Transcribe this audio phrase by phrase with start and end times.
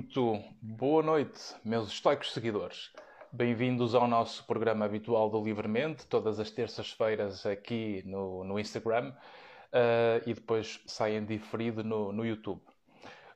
[0.00, 2.90] Muito boa noite, meus estoicos seguidores.
[3.30, 10.22] Bem-vindos ao nosso programa habitual do Livremente, todas as terças-feiras aqui no, no Instagram uh,
[10.26, 12.62] e depois saem diferido no, no YouTube.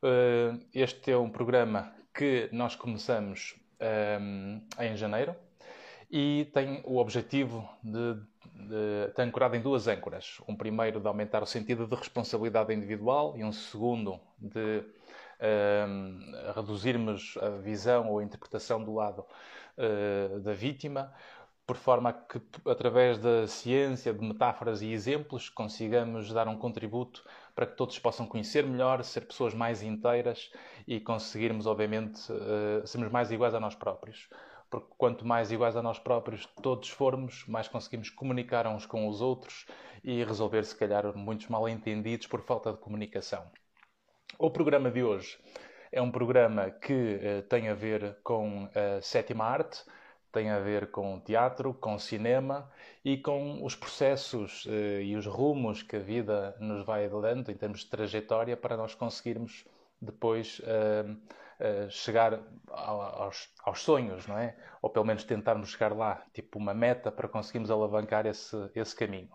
[0.03, 5.36] Uh, este é um programa que nós começamos um, eh, em janeiro
[6.11, 10.40] e tem o objetivo de, de, de ancorado em duas âncoras.
[10.49, 14.82] Um primeiro de aumentar o sentido de responsabilidade individual e um segundo de
[15.40, 19.24] uh, reduzirmos a visão ou a interpretação do lado
[19.79, 21.12] uh, da vítima,
[21.66, 27.24] por forma que, através da ciência, de metáforas e exemplos, consigamos dar um contributo
[27.54, 30.50] para que todos possam conhecer melhor, ser pessoas mais inteiras
[30.86, 34.28] e conseguirmos, obviamente, uh, sermos mais iguais a nós próprios.
[34.69, 39.20] Porque quanto mais iguais a nós próprios todos formos, mais conseguimos comunicar uns com os
[39.20, 39.66] outros
[40.02, 43.50] e resolver, se calhar, muitos mal-entendidos por falta de comunicação.
[44.38, 45.38] O programa de hoje
[45.92, 49.84] é um programa que uh, tem a ver com a sétima arte,
[50.32, 52.68] tem a ver com teatro, com cinema
[53.04, 57.54] e com os processos uh, e os rumos que a vida nos vai dando em
[57.54, 59.64] termos de trajetória para nós conseguirmos
[60.00, 64.56] depois uh, chegar aos, aos, sonhos, não é?
[64.82, 69.30] Ou pelo menos tentarmos chegar lá, tipo uma meta para conseguirmos alavancar esse, esse caminho.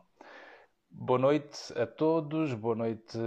[0.92, 3.18] Boa noite a todos, boa noite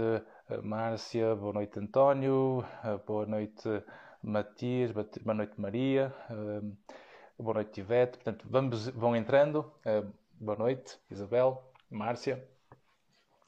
[0.61, 2.63] Márcia, boa noite António,
[3.07, 3.67] boa noite
[4.21, 6.13] Matias, boa noite Maria,
[7.39, 8.17] boa noite Ivete.
[8.17, 9.71] Portanto, vamos, vão entrando.
[10.39, 12.43] Boa noite Isabel, Márcia.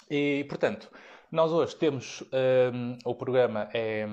[0.10, 0.90] E, portanto,
[1.32, 2.24] nós hoje temos
[2.74, 4.06] um, o programa é,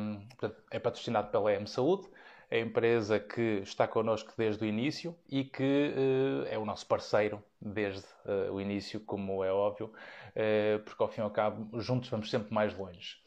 [0.70, 2.08] é patrocinado pela M Saúde,
[2.50, 7.42] a empresa que está connosco desde o início e que uh, é o nosso parceiro
[7.60, 9.92] desde uh, o início, como é óbvio.
[10.34, 13.20] Eh, porque ao fim e ao cabo, juntos vamos sempre mais longe.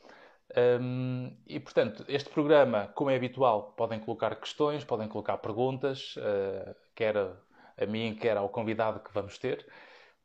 [0.80, 6.76] Um, e portanto, este programa, como é habitual, podem colocar questões, podem colocar perguntas, uh,
[6.96, 9.66] quer a mim, quer ao convidado que vamos ter,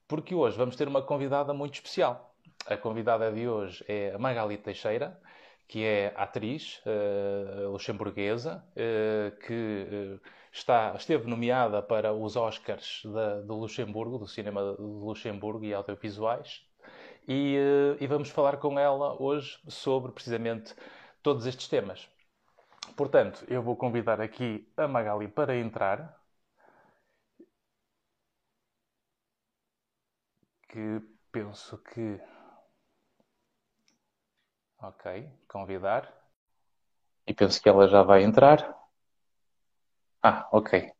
[0.07, 2.35] porque hoje vamos ter uma convidada muito especial.
[2.67, 5.19] A convidada de hoje é a Magali Teixeira,
[5.67, 10.21] que é atriz uh, luxemburguesa, uh, que
[10.53, 16.70] está, esteve nomeada para os Oscars da, do Luxemburgo, do cinema de Luxemburgo e audiovisuais,
[17.27, 20.75] e, eh, e vamos falar com ela hoje sobre precisamente
[21.23, 22.09] todos estes temas.
[22.97, 26.19] Portanto, eu vou convidar aqui a Magali para entrar.
[30.69, 31.01] Que
[31.33, 32.21] penso que.
[34.79, 36.13] Ok, convidar.
[37.27, 38.77] E penso que ela já vai entrar.
[40.23, 40.93] Ah, ok.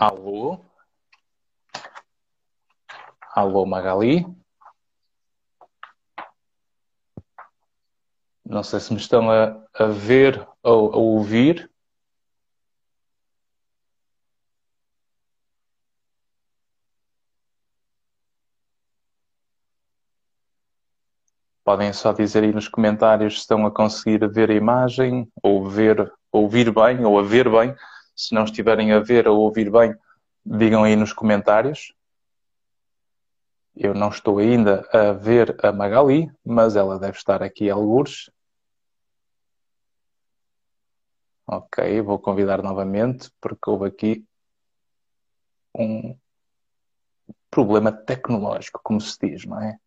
[0.00, 0.58] Alô?
[3.34, 4.24] Alô, Magali?
[8.42, 11.70] Não sei se me estão a, a ver ou a ouvir.
[21.62, 26.10] Podem só dizer aí nos comentários se estão a conseguir ver a imagem, ou ver,
[26.32, 27.76] ouvir bem, ou a ver bem.
[28.20, 29.96] Se não estiverem a ver ou ouvir bem,
[30.44, 31.94] digam aí nos comentários.
[33.74, 38.30] Eu não estou ainda a ver a Magali, mas ela deve estar aqui algures.
[41.46, 44.26] Ok, vou convidar novamente, porque houve aqui
[45.74, 46.14] um
[47.50, 49.78] problema tecnológico, como se diz, não é?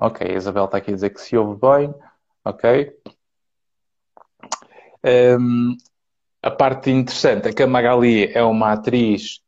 [0.00, 1.94] Ok, a Isabel está aqui a dizer que se ouve bem.
[2.42, 2.90] Ok.
[5.04, 5.76] Um,
[6.42, 9.40] a parte interessante é que a Magali é uma atriz.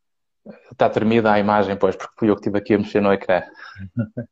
[0.70, 3.40] Está tremida a imagem, pois, porque fui eu que estive aqui a mexer no ecrã.
[3.40, 4.24] uh,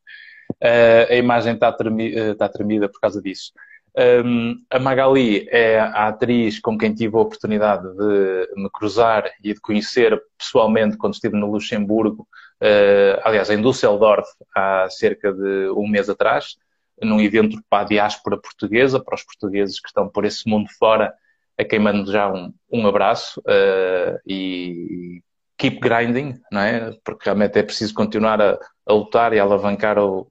[1.08, 3.52] a imagem está, tremi, está tremida por causa disso.
[3.96, 9.55] Um, a Magali é a atriz com quem tive a oportunidade de me cruzar e
[9.55, 12.28] de conhecer pessoalmente quando estive no Luxemburgo,
[12.62, 16.56] uh, aliás, em Düsseldorf, há cerca de um mês atrás,
[17.02, 21.12] num evento para a diáspora portuguesa, para os portugueses que estão por esse mundo fora,
[21.58, 25.22] a quem mando já um, um abraço uh, e
[25.58, 26.96] keep grinding, não é?
[27.04, 30.30] Porque realmente é preciso continuar a, a lutar e a alavancar o,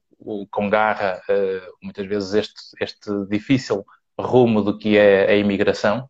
[0.52, 3.86] com garra uh, muitas vezes este, este difícil
[4.20, 6.10] rumo do que é a imigração.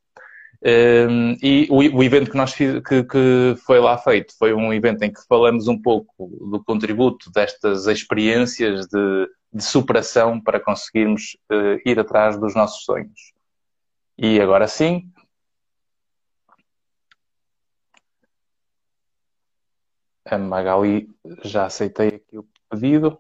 [0.62, 4.74] Um, e o, o, evento que, nós fiz, que, que, foi lá feito foi um
[4.74, 11.38] evento em que falamos um pouco do contributo destas experiências de, de superação para conseguirmos
[11.50, 13.34] uh, ir atrás dos nossos sonhos.
[14.18, 15.10] E agora sim.
[20.26, 21.10] A Magali
[21.44, 23.18] já aceitei aqui o pedido.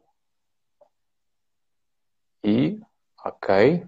[2.43, 2.81] E,
[3.23, 3.87] ok.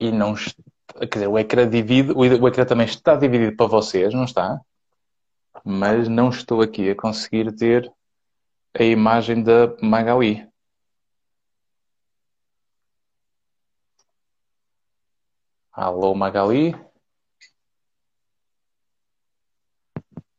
[0.00, 4.24] E não quer dizer, o ecrã divide, o ecrã também está dividido para vocês, não
[4.24, 4.60] está?
[5.64, 7.92] Mas não estou aqui a conseguir ter
[8.74, 10.48] a imagem da Magali.
[15.70, 16.72] Alô, Magali?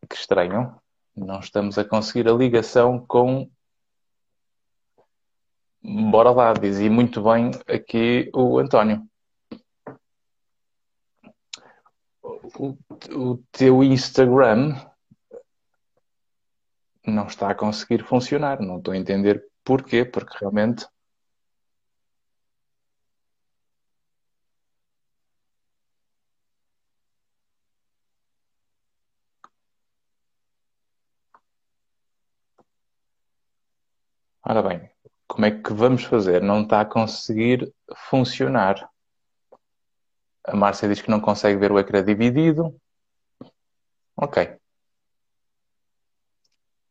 [0.10, 0.75] Que estranho.
[1.16, 3.50] Não estamos a conseguir a ligação com.
[5.84, 9.11] Bora lá, dizia muito bem aqui o António.
[12.57, 14.75] O, teu Instagram
[17.06, 18.59] não está a conseguir funcionar.
[18.62, 20.86] Não estou a entender porquê, porque realmente.
[34.44, 34.89] Ora bem,
[35.27, 36.42] como é que vamos fazer?
[36.44, 37.74] Não está a conseguir
[38.09, 38.90] funcionar.
[40.45, 42.75] A Márcia diz que não consegue ver o ecrã dividido.
[44.15, 44.38] Ok.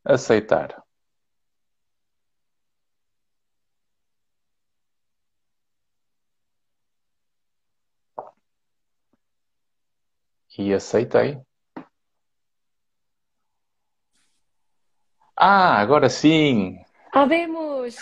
[0.05, 0.85] Aceitar.
[10.58, 11.43] E aceitei.
[15.37, 16.79] Ah, agora sim!
[17.12, 17.97] Habemos!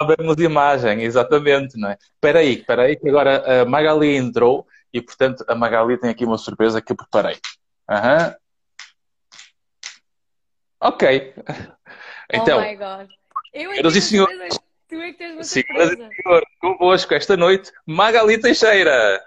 [0.00, 1.98] Habemos imagem, exatamente, não é?
[2.14, 6.24] Espera aí, espera aí, que agora a Magali entrou e, portanto, a Magali tem aqui
[6.24, 7.36] uma surpresa que eu preparei.
[7.90, 8.34] Uhum.
[10.80, 11.34] Ok.
[12.32, 13.08] Então, oh my God.
[13.52, 17.36] Eu é senhores e senhores, tu é que tens uma senhoras e senhores, convosco esta
[17.36, 19.24] noite, Magali Teixeira.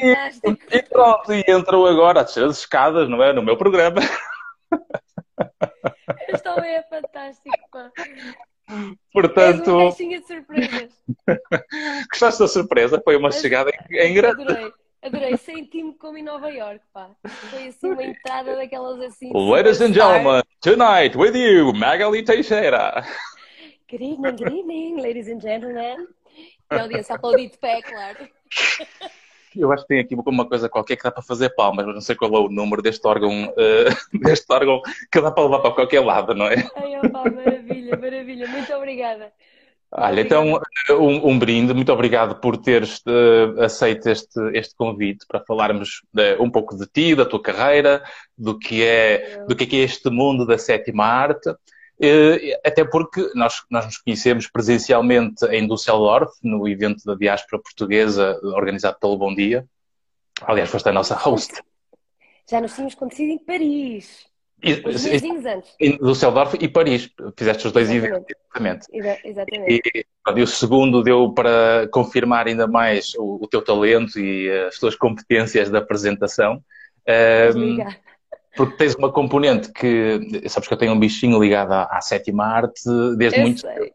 [0.00, 0.58] Fantástico.
[0.70, 3.32] E, pronto, e entrou agora a descer as escadas, não é?
[3.32, 4.00] No meu programa.
[6.32, 7.90] Isto é fantástico, pá.
[9.12, 9.70] Portanto.
[9.70, 10.90] É uma de surpresas.
[12.10, 13.00] Gostaste da surpresa?
[13.02, 14.42] Foi uma chegada em grande.
[14.42, 14.72] Adorei.
[15.02, 17.10] Adorei, senti-me como em Nova York, pá.
[17.50, 19.30] Foi assim uma entrada daquelas assim.
[19.32, 23.04] Ladies and gentlemen, tonight with you, Magali Teixeira.
[23.88, 26.08] Good evening, good evening, ladies and gentlemen.
[26.72, 28.28] E a audiência aplaudir de pé, claro.
[29.56, 32.00] Eu acho que tem aqui uma coisa qualquer que dá para fazer palmas, mas não
[32.00, 34.80] sei qual é o número deste órgão, uh, deste órgão
[35.10, 36.56] que dá para levar para qualquer lado, não é?
[36.76, 38.48] Ai, opa, maravilha, maravilha.
[38.48, 39.32] Muito obrigada.
[39.90, 40.60] Olha, então
[40.90, 46.42] um, um, brinde, muito obrigado por teres uh, aceito este, este convite para falarmos uh,
[46.42, 48.02] um pouco de ti, da tua carreira,
[48.36, 51.48] do que é, do que é, que é este mundo da sétima arte.
[51.98, 58.38] Uh, até porque nós, nós nos conhecemos presencialmente em Düsseldorf, no evento da diáspora portuguesa
[58.42, 59.66] organizado pelo Bom Dia.
[60.42, 61.54] Aliás, foste a nossa host.
[62.48, 64.26] Já nos tínhamos conhecido em Paris.
[64.62, 65.74] Os antes.
[65.80, 67.10] Em Düsseldorf e Paris.
[67.36, 68.34] Fizeste os dois exatamente.
[68.54, 69.28] eventos, exatamente.
[69.28, 69.82] exatamente.
[69.94, 70.06] E,
[70.38, 74.94] e, o segundo deu para confirmar ainda mais o, o, teu talento e as tuas
[74.94, 76.62] competências da apresentação.
[77.54, 77.78] Um,
[78.56, 82.44] porque tens uma componente que, sabes que eu tenho um bichinho ligado à, à sétima
[82.44, 82.82] arte
[83.16, 83.92] desde eu muito sei.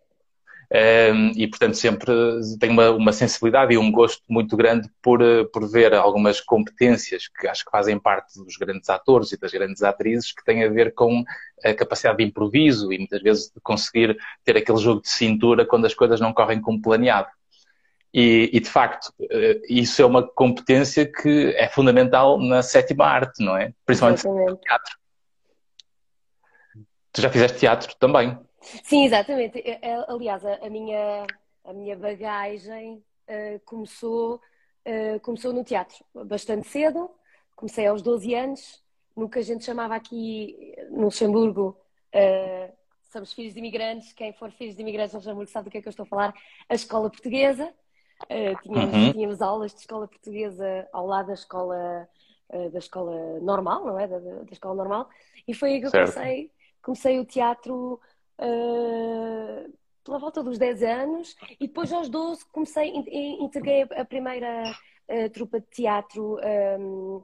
[0.74, 2.14] Um, e, portanto, sempre
[2.58, 5.20] tenho uma, uma, sensibilidade e um gosto muito grande por,
[5.52, 9.84] por ver algumas competências que acho que fazem parte dos grandes atores e das grandes
[9.84, 11.26] atrizes que têm a ver com
[11.62, 15.86] a capacidade de improviso e muitas vezes de conseguir ter aquele jogo de cintura quando
[15.86, 17.28] as coisas não correm como planeado.
[18.14, 23.44] E, e, de facto, eh, isso é uma competência que é fundamental na sétima arte,
[23.44, 23.74] não é?
[23.86, 25.00] Principalmente no teatro.
[27.14, 28.38] Tu já fizeste teatro também?
[28.84, 29.60] Sim, exatamente.
[29.60, 31.26] É, é, aliás, a minha,
[31.64, 34.42] a minha bagagem uh, começou,
[34.86, 37.10] uh, começou no teatro bastante cedo.
[37.56, 38.82] Comecei aos 12 anos,
[39.16, 41.78] no que a gente chamava aqui no Luxemburgo,
[42.14, 42.74] uh,
[43.12, 44.14] somos filhos de imigrantes.
[44.14, 46.08] Quem for filhos de imigrantes no Luxemburgo sabe do que é que eu estou a
[46.08, 46.34] falar.
[46.70, 47.74] A escola portuguesa.
[48.64, 49.12] Tínhamos, uhum.
[49.14, 52.10] tínhamos aulas de escola portuguesa ao lado da escola,
[52.72, 54.08] da escola normal, não é?
[54.08, 55.10] Da, da, escola normal.
[55.48, 56.52] E foi aí que eu comecei,
[56.82, 58.00] comecei o teatro
[58.40, 59.74] uh,
[60.04, 62.90] pela volta dos 10 anos e depois aos 12 comecei,
[63.40, 64.64] integrei a primeira
[65.34, 66.38] trupa de teatro
[66.80, 67.24] um,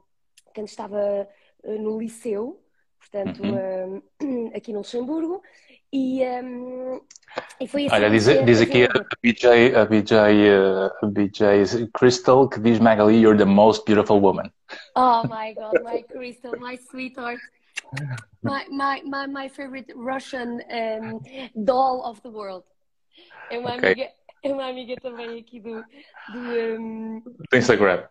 [0.54, 1.28] quando estava
[1.64, 2.62] no liceu,
[2.98, 4.50] portanto, uhum.
[4.54, 5.42] aqui no Luxemburgo.
[5.92, 7.00] E, um,
[7.60, 7.94] e foi assim.
[7.94, 10.14] Olha, diz, diz aqui a BJ, a BJ,
[11.02, 14.52] a BJ Crystal que diz Magali, you're the most beautiful woman.
[14.94, 17.40] Oh my God, my Crystal, my sweetheart.
[18.42, 21.20] My, my, my, my favorite Russian um,
[21.64, 22.64] doll of the world.
[23.50, 23.92] É uma, okay.
[23.92, 24.08] amiga,
[24.42, 25.82] é uma amiga também aqui do.
[26.32, 26.38] Do,
[26.78, 28.04] um, do Instagram.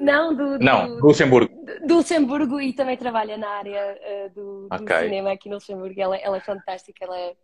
[0.00, 1.52] Não, do, não, do, Luxemburgo.
[1.86, 5.04] Do, Luxemburgo e também trabalha na área uh, do, okay.
[5.04, 6.00] cinema aqui no Luxemburgo.
[6.00, 7.34] Ela, ela é fantástica, ela é,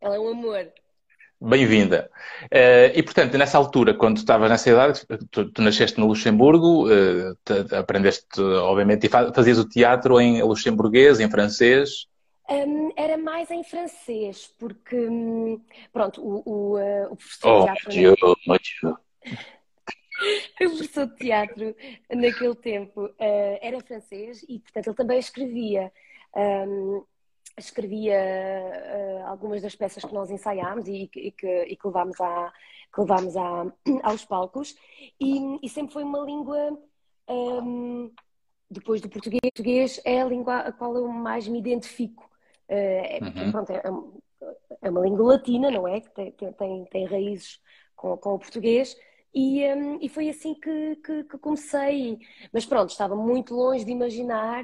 [0.00, 0.68] ela é um amor.
[1.40, 2.10] Bem-vinda.
[2.44, 7.34] Uh, e, portanto, nessa altura, quando estavas nessa idade, tu, tu nasceste no Luxemburgo, uh,
[7.44, 12.06] te, aprendeste, obviamente, e fazias o teatro em luxemburguês, em francês?
[12.48, 15.60] Um, era mais em francês, porque, hum,
[15.92, 18.98] pronto, o, o, uh, o professor oh, de teatro...
[20.60, 21.76] o professor de teatro,
[22.10, 25.92] naquele tempo, era francês e, portanto, ele também escrevia...
[26.36, 27.04] Um,
[27.58, 32.52] escrevia uh, algumas das peças que nós ensaiámos e, e, que, e que, levámos, à,
[32.92, 33.66] que levámos à,
[34.02, 34.74] aos palcos
[35.20, 36.78] e, e, sempre foi uma língua
[37.28, 38.10] um,
[38.68, 42.28] depois do português, português é a língua a qual eu mais me identifico
[42.68, 43.52] uh, uhum.
[43.52, 43.82] pronto, é,
[44.82, 46.00] é, uma língua latina, não é?
[46.00, 47.60] Que tem, tem, tem raízes
[47.94, 48.96] com, com o português
[49.34, 52.18] e, um, e foi assim que, que, que comecei
[52.52, 54.62] mas pronto, estava muito longe de imaginar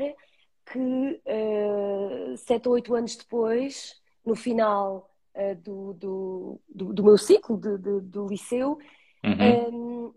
[0.72, 7.18] que uh, sete ou oito anos depois, no final uh, do, do, do, do, meu
[7.18, 8.78] ciclo de, de, do liceu,
[9.24, 10.06] uhum.
[10.08, 10.14] um,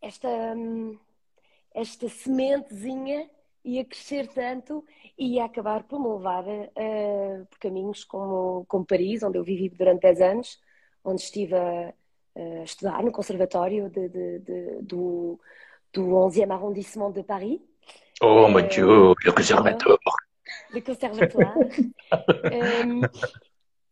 [0.00, 0.98] esta, um,
[1.74, 3.28] esta sementezinha
[3.64, 4.84] ia crescer tanto
[5.18, 9.68] e ia acabar por me levar uh, por caminhos como, como Paris, onde eu vivi
[9.68, 10.58] durante 10 anos,
[11.04, 11.94] onde estive a,
[12.36, 15.38] a estudar no Conservatório de, de, de, do,
[15.92, 17.60] do 11e arrondissement de Paris.
[18.20, 19.98] Oh mon Dieu, le conservatoire.
[20.72, 21.70] Le conservatoire.
[22.86, 23.00] um,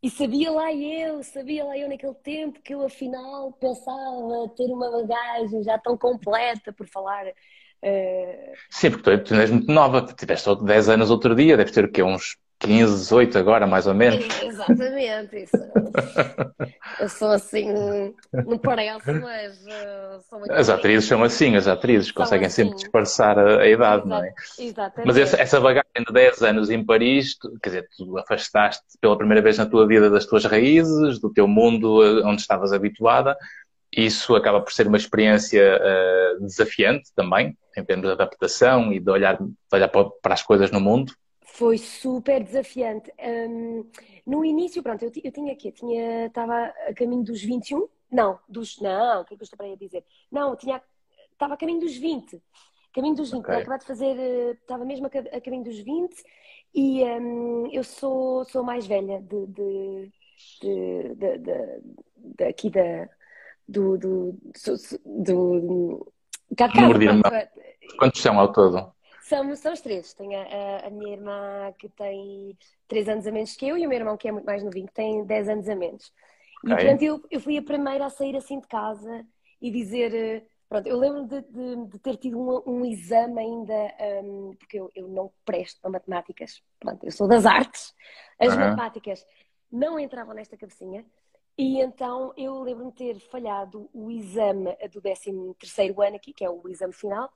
[0.03, 4.91] e sabia lá eu, sabia lá eu naquele tempo que eu afinal pensava ter uma
[4.91, 7.27] bagagem já tão completa por falar.
[7.27, 8.53] Uh...
[8.71, 11.91] Sim, porque tu, tu és muito nova, tiveste 10 anos outro dia, deves ter o
[11.91, 12.03] quê?
[12.03, 14.25] Uns 15, 18 agora, mais ou menos.
[14.41, 15.57] Exatamente, isso.
[17.01, 17.67] eu sou assim,
[18.33, 22.63] não parece, mas uh, sou muito As atrizes são assim, as atrizes são conseguem assim.
[22.63, 24.33] sempre disfarçar a, a idade, não é?
[24.59, 25.07] Exatamente.
[25.07, 29.19] Mas essa, essa, bagagem de 10 anos em Paris, tu, quer dizer, tu afastaste pela
[29.19, 33.37] primeira vez na tua vida das tuas raízes, do teu mundo eh, onde estavas habituada.
[33.95, 39.11] Isso acaba por ser uma experiência uh, desafiante também, em termos de adaptação e de
[39.11, 41.13] olhar, de olhar para as coisas no mundo.
[41.53, 43.13] Foi super desafiante.
[43.19, 43.85] Um,
[44.27, 48.81] no início, pronto, eu, eu tinha aqui, tinha, estava a caminho dos 21, não, dos,
[48.81, 50.05] não, o que é que eu estou para aí a dizer?
[50.31, 50.83] Não, tinha,
[51.33, 52.43] estava a caminho dos 20,
[52.95, 53.57] caminho dos 20, okay.
[53.57, 56.15] acabado de fazer, eh, estava mesmo a, caminho dos 20
[56.75, 60.13] e um, eu sou, sou mais velha de, de,
[60.63, 61.83] de, de, de,
[62.17, 63.09] de aqui da,
[63.69, 66.13] do, do, do, do, do
[67.99, 68.93] Quantos são ao todo?
[69.23, 70.13] Somos, somos três.
[70.15, 72.57] Tenho a, a, minha irmã que tem
[72.89, 74.87] 3 anos a menos que eu e o meu irmão que é muito mais novinho,
[74.87, 76.13] que tem 10 anos a menos.
[76.65, 76.73] Okay.
[76.73, 79.25] E portanto eu, eu fui a primeira a sair assim de casa
[79.61, 80.15] e dizer.
[80.15, 84.79] Eh, pronto, eu lembro de, de, de ter tido um, um exame ainda, um, porque
[84.79, 86.61] eu, eu não presto para matemáticas.
[86.81, 87.95] Pronto, eu sou das artes.
[88.41, 88.59] As uhum.
[88.59, 89.25] matemáticas
[89.71, 91.05] não entravam nesta cabecinha.
[91.57, 96.45] E então eu lembro-me de ter falhado o exame do 13 terceiro ano aqui, que
[96.45, 97.31] é o exame final,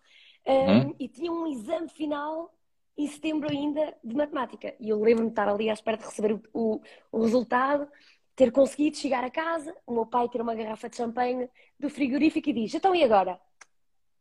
[0.47, 2.53] um, e tinha um exame final
[2.97, 4.75] em setembro ainda de matemática.
[4.81, 6.81] E eu lembro-me de estar ali à espera de receber o, o,
[7.13, 7.89] o, resultado,
[8.35, 11.49] ter conseguido chegar a casa, o meu pai ter uma garrafa de champanhe
[11.79, 13.39] do frigorífico e diz: Então e agora?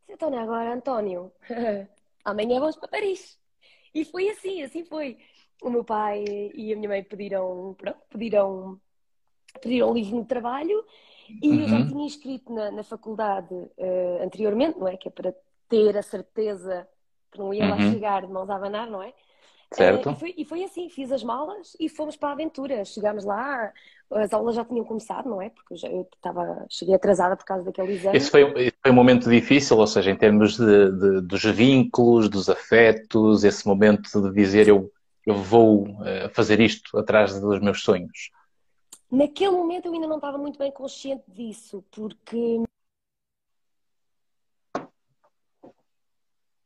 [0.09, 1.31] Então não é agora, António.
[2.23, 3.39] Amanhã vamos para Paris.
[3.93, 5.17] E foi assim, assim foi.
[5.61, 8.79] O meu pai e a minha mãe pediram, pronto, pediram,
[9.61, 10.85] pediram livro de trabalho
[11.41, 11.61] e uhum.
[11.61, 11.87] eu já uhum.
[11.87, 14.97] tinha inscrito na, na faculdade uh, anteriormente, não é?
[14.97, 15.33] Que é para
[15.69, 16.87] ter a certeza
[17.31, 17.91] que não ia lá uhum.
[17.91, 19.13] chegar de mãos a abanar, não é?
[19.73, 20.09] Certo.
[20.09, 22.85] Uh, e, foi, e, foi, assim, fiz as malas e fomos para a aventura.
[22.85, 23.71] Chegámos lá,
[24.11, 25.49] as aulas já tinham começado, não é?
[25.49, 28.17] Porque já, eu estava, cheguei atrasada por causa daquele exame.
[28.17, 32.29] Esse foi, esse foi um momento difícil, ou seja, em termos de, de, dos vínculos,
[32.29, 34.91] dos afetos, esse momento de dizer eu,
[35.25, 38.31] eu vou uh, fazer isto atrás dos meus sonhos.
[39.11, 42.61] Naquele momento eu ainda não estava muito bem consciente disso, porque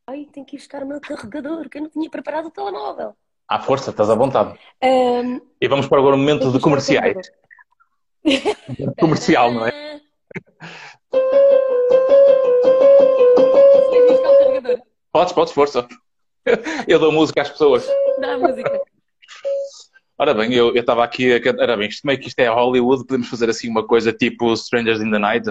[0.09, 3.15] ai, tenho que ir buscar o meu carregador, que eu não tinha preparado o telemóvel.
[3.47, 4.57] À força, estás à vontade.
[4.83, 7.31] Um, e vamos para agora o momento de comerciais.
[8.99, 10.01] Comercial, não é?
[15.11, 15.87] Podes, podes, força.
[16.87, 17.87] Eu dou música às pessoas.
[18.19, 18.81] Dá música.
[20.17, 21.61] Ora bem, eu estava aqui a...
[21.61, 25.01] Ora bem, isto meio que isto é Hollywood, podemos fazer assim uma coisa tipo Strangers
[25.01, 25.49] in the Night?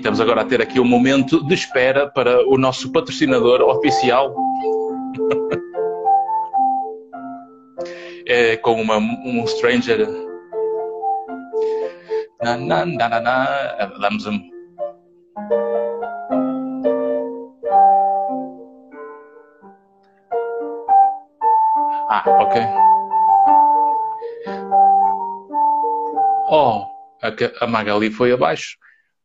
[0.00, 4.34] Estamos agora a ter aqui um momento de espera para o nosso patrocinador oficial.
[8.26, 10.08] é, com uma, um Stranger.
[12.42, 13.86] Na, na, na, na, na.
[14.00, 14.40] Damos um.
[22.08, 22.62] Ah, ok.
[26.48, 26.86] Oh,
[27.60, 28.79] a, Magali foi abaixo.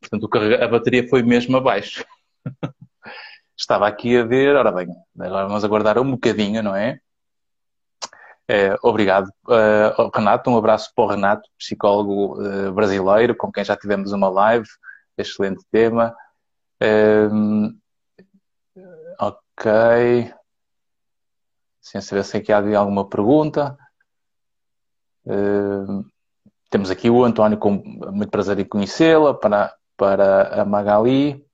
[0.09, 0.29] Portanto,
[0.61, 2.05] a bateria foi mesmo abaixo.
[3.57, 6.99] Estava aqui a ver, ora bem, agora vamos aguardar um bocadinho, não é?
[8.47, 10.49] é obrigado, uh, Renato.
[10.49, 14.67] Um abraço para o Renato, psicólogo uh, brasileiro, com quem já tivemos uma live.
[15.17, 16.13] Excelente tema.
[17.31, 17.77] Um,
[19.19, 20.33] ok.
[21.79, 23.77] Sem saber se aqui há alguma pergunta.
[25.25, 26.05] Uh,
[26.69, 27.71] temos aqui o António, com
[28.11, 31.45] muito prazer em conhecê-la, para, para a Magali.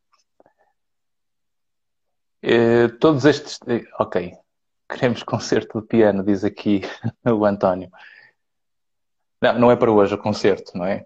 [2.44, 3.60] Uh, todos estes.
[4.00, 4.34] Ok.
[4.90, 6.82] Queremos concerto de piano, diz aqui
[7.26, 7.90] o António.
[9.42, 11.06] Não, não é para hoje o concerto, não é?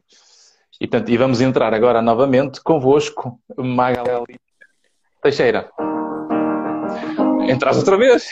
[0.80, 4.39] E, portanto, e vamos entrar agora novamente convosco, Magali
[5.22, 5.72] Teixeira.
[7.48, 8.27] Entras outra vez?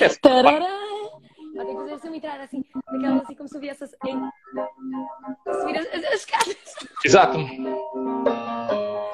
[0.00, 0.08] É.
[0.08, 0.73] Tarará!
[1.54, 4.20] Ter que fazer assim entrar assim, naquela assim como se eu viesse em...
[5.60, 6.56] subir as, as, as escadas.
[7.04, 7.38] Exato.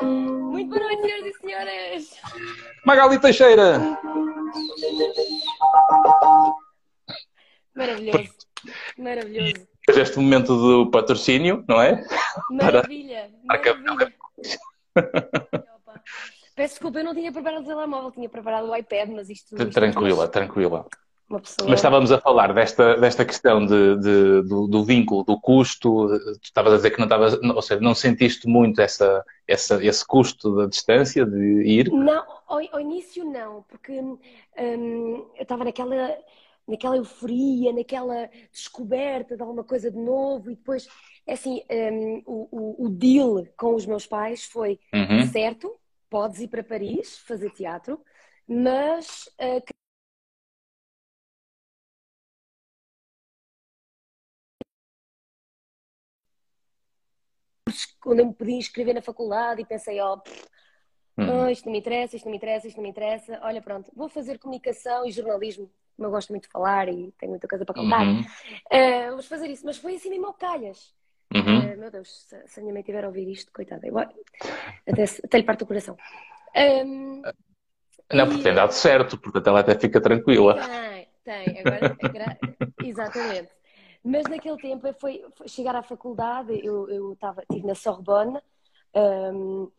[0.05, 2.17] Muito boa noite, senhoras e senhores.
[2.87, 3.79] Magali Teixeira.
[7.75, 8.31] Maravilhoso.
[8.97, 9.69] Maravilhoso.
[9.89, 12.03] Este momento do patrocínio, não é?
[12.51, 13.31] Maravilha.
[13.45, 14.15] Maravilha.
[16.55, 19.57] Peço desculpa, eu não tinha preparado o telemóvel, tinha preparado o iPad, mas isto.
[19.71, 20.87] Tranquila, tranquila.
[21.39, 21.69] Pessoa...
[21.69, 26.09] Mas estávamos a falar desta, desta questão de, de do, do, vínculo, do custo.
[26.09, 30.05] Tu estavas a dizer que não estavas, ou seja, não sentiste muito essa, essa, esse
[30.05, 31.89] custo da distância de ir?
[31.93, 34.19] Não, ao, ao início não, porque hum,
[35.37, 36.19] eu estava naquela,
[36.67, 40.89] naquela euforia, naquela descoberta de alguma coisa de novo e depois,
[41.27, 45.25] é assim, um, o, o, o, deal com os meus pais foi uhum.
[45.27, 45.77] certo,
[46.09, 48.01] podes ir para Paris fazer teatro,
[48.49, 49.63] mas uh,
[58.01, 60.17] quando eu me podia inscrever na faculdade e pensei, ó,
[61.19, 63.39] oh, oh, isto não me interessa, isto não me interessa, isto não me interessa.
[63.43, 67.31] Olha, pronto, vou fazer comunicação e jornalismo, como eu gosto muito de falar e tenho
[67.31, 68.07] muita coisa para contar.
[68.07, 68.21] Uhum.
[68.21, 70.95] Uh, vamos fazer isso, mas foi assim mesmo ao calhas.
[71.35, 71.75] Uhum.
[71.75, 75.05] Uh, meu Deus, se, se, a minha mãe tiver a ouvir isto, coitada, eu, até,
[75.25, 75.97] até lhe parte o coração.
[76.57, 77.23] Um,
[78.13, 80.59] não, porque tem dado certo, portanto ela até fica tranquila.
[80.67, 81.97] Tem, tem, agora,
[82.83, 83.60] exatamente.
[84.03, 88.41] Mas naquele tempo foi, foi chegar à faculdade, eu, eu tava, estive na Sorbonne
[89.35, 89.71] um,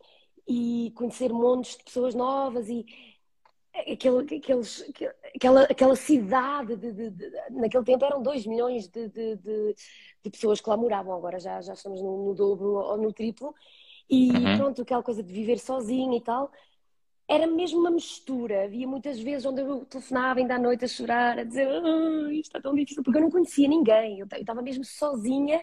[0.46, 2.86] e conhecer montes de pessoas novas e
[3.74, 4.84] aquele, aqueles,
[5.34, 9.74] aquela, aquela cidade de, de, de, naquele tempo eram 2 milhões de, de,
[10.30, 13.54] pessoas que lá moravam, agora já, já estamos no, no dobro ou no triplo
[14.08, 14.56] e uhum.
[14.56, 16.50] pronto, aquela coisa de viver sozinha e tal
[17.34, 18.64] era mesmo uma mistura.
[18.64, 22.48] Havia muitas vezes onde eu telefonava ainda à noite a chorar, a dizer oh, isto
[22.48, 25.60] está tão difícil, porque eu não conhecia ninguém, eu estava mesmo sozinha.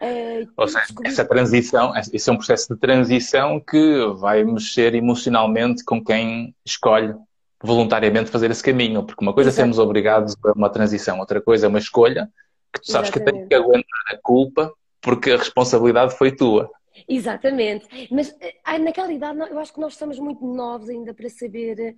[0.00, 1.08] Uh, Ou seja, descobri...
[1.08, 7.14] essa transição, esse é um processo de transição que vai mexer emocionalmente com quem escolhe
[7.62, 11.66] voluntariamente fazer esse caminho, porque uma coisa é sermos obrigados a uma transição, outra coisa
[11.66, 12.30] é uma escolha
[12.72, 13.32] que tu sabes Exatamente.
[13.32, 16.70] que tens que aguentar a culpa porque a responsabilidade foi tua.
[17.08, 17.86] Exatamente.
[18.10, 21.96] Mas eh, naquela idade eu acho que nós estamos muito novos ainda para saber,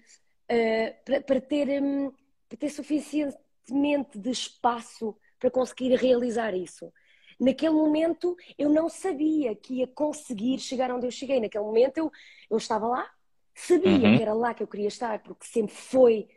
[0.51, 2.13] uh, para, para, ter, um,
[2.49, 6.93] para ter suficientemente de espaço para conseguir realizar isso.
[7.39, 11.41] Naquele momento eu não sabia que ia conseguir chegar onde eu cheguei.
[11.41, 12.11] Naquele momento eu,
[12.51, 13.11] eu estava lá,
[13.55, 14.17] sabia uhum.
[14.17, 16.29] que era lá que eu queria estar, porque sempre foi.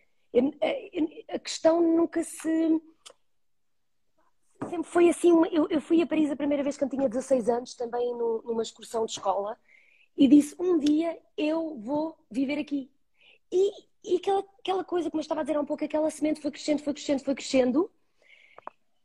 [1.34, 2.82] A questão nunca se
[4.68, 5.32] sempre foi assim.
[5.52, 8.62] Eu, eu, fui a Paris a primeira vez quando tinha 16 anos, também no, numa
[8.64, 9.58] excursão de escola,
[10.18, 12.92] e disse: Um dia eu vou viver aqui.
[13.52, 13.72] E,
[14.04, 16.52] e aquela, aquela coisa, como eu estava a dizer há um pouco, aquela semente foi
[16.52, 17.92] crescendo, foi crescendo, foi crescendo.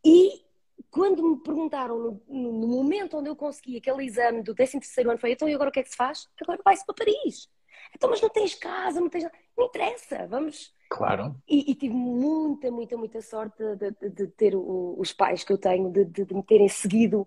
[0.05, 0.45] E
[0.91, 5.33] quando me perguntaram, no, no momento onde eu consegui aquele exame do 13 ano, foi:
[5.33, 6.29] Então, e agora o que é que se faz?
[6.41, 7.49] Agora vai-se para Paris.
[7.95, 9.25] Então, mas não tens casa, não tens.
[9.57, 11.35] Não interessa, vamos Claro.
[11.49, 15.53] E, e, tive muita, muita, muita sorte de, de, de ter o, os pais que
[15.53, 17.27] eu tenho, de, de, me terem seguido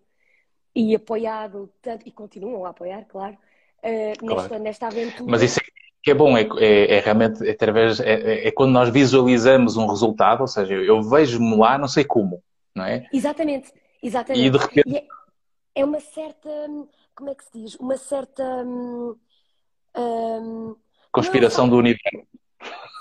[0.74, 3.34] e apoiado tanto, e continuam a apoiar, claro,
[3.84, 4.42] uh, claro.
[4.42, 5.30] Nesta, nesta aventura.
[5.30, 5.64] Mas isso é
[6.02, 9.86] que é bom, é, é, é realmente através, é, é, é, quando nós visualizamos um
[9.86, 12.42] resultado, ou seja, eu vejo-me lá, não sei como,
[12.74, 13.06] não é?
[13.12, 14.46] Exatamente, exatamente.
[14.46, 14.90] E de repente.
[14.90, 15.06] E é,
[15.76, 16.50] é, uma certa,
[17.14, 17.76] como é que se diz?
[17.76, 18.44] Uma certa.
[18.64, 19.18] Um,
[19.98, 20.76] hum,
[21.12, 22.37] Conspiração não, do universo.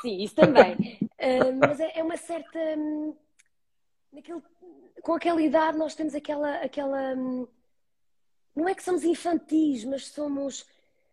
[0.06, 0.74] Sim, isso também.
[1.02, 2.58] uh, mas é, é, uma certa.
[2.78, 3.16] Um,
[4.12, 4.40] naquele,
[5.02, 6.58] com aquela idade, nós temos aquela.
[6.58, 7.48] aquela um,
[8.54, 10.64] não é que somos infantis, mas somos.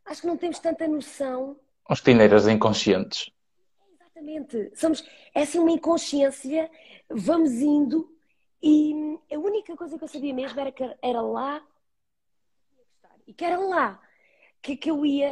[0.05, 1.59] Acho que não temos tanta noção.
[1.89, 3.31] Os teenagers inconscientes.
[3.99, 4.71] Exatamente.
[4.75, 5.03] Somos,
[5.33, 6.69] é assim uma inconsciência,
[7.09, 8.13] vamos indo
[8.61, 11.61] e a única coisa que eu sabia mesmo era que era lá
[13.27, 14.01] e que era lá
[14.61, 15.29] que, que eu ia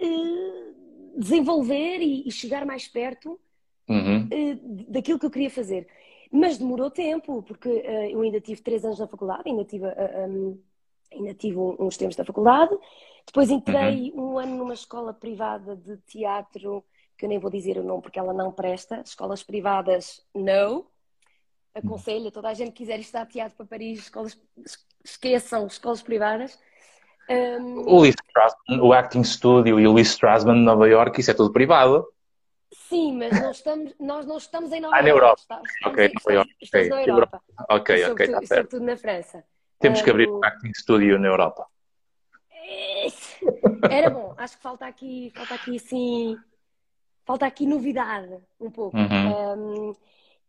[0.00, 0.83] uh,
[1.16, 3.38] desenvolver e, e, chegar mais perto
[3.88, 4.24] uhum.
[4.24, 5.86] uh, daquilo que eu queria fazer.
[6.30, 10.58] Mas demorou tempo, porque uh, eu ainda tive três anos na faculdade, ainda tive um,
[11.12, 12.76] ainda tive uns tempos da faculdade.
[13.26, 14.32] Depois entrei uhum.
[14.32, 16.84] um ano numa escola privada de teatro,
[17.16, 19.00] que eu nem vou dizer o nome porque ela não presta.
[19.00, 20.86] Escolas privadas, não.
[21.74, 24.40] Aconselho a toda a gente que quiser estudar teatro para Paris, escolas,
[25.04, 26.58] esqueçam escolas privadas.
[27.28, 27.88] Um...
[27.88, 31.34] O Lee Strasman, o Acting Studio e o Lee Strasman de Nova York, isso é
[31.34, 32.06] tudo privado.
[32.72, 35.08] Sim, mas nós, estamos, nós não estamos em Nova ah, York.
[35.08, 35.40] na Europa.
[35.40, 37.42] Estamos, ok, estamos, estamos, na Europa.
[37.70, 38.48] Ok, ok, está certo.
[38.48, 39.44] Sobretudo na França.
[39.78, 41.66] Temos que abrir um acting studio na Europa.
[43.90, 46.36] Era bom, acho que falta aqui, falta aqui sim,
[47.24, 48.96] falta aqui novidade um pouco.
[48.96, 49.90] Uhum.
[49.90, 49.96] Um,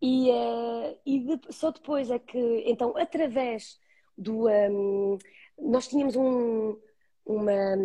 [0.02, 3.80] e uh, e de, só depois é que, então, através
[4.17, 4.47] do.
[4.47, 5.17] Um,
[5.60, 6.78] nós tínhamos um,
[7.25, 7.75] uma,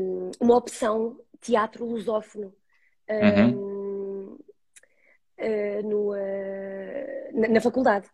[0.41, 2.53] uma opção teatro lusófono
[3.09, 4.37] uhum.
[5.39, 8.09] uh, no, uh, na, na, faculdade.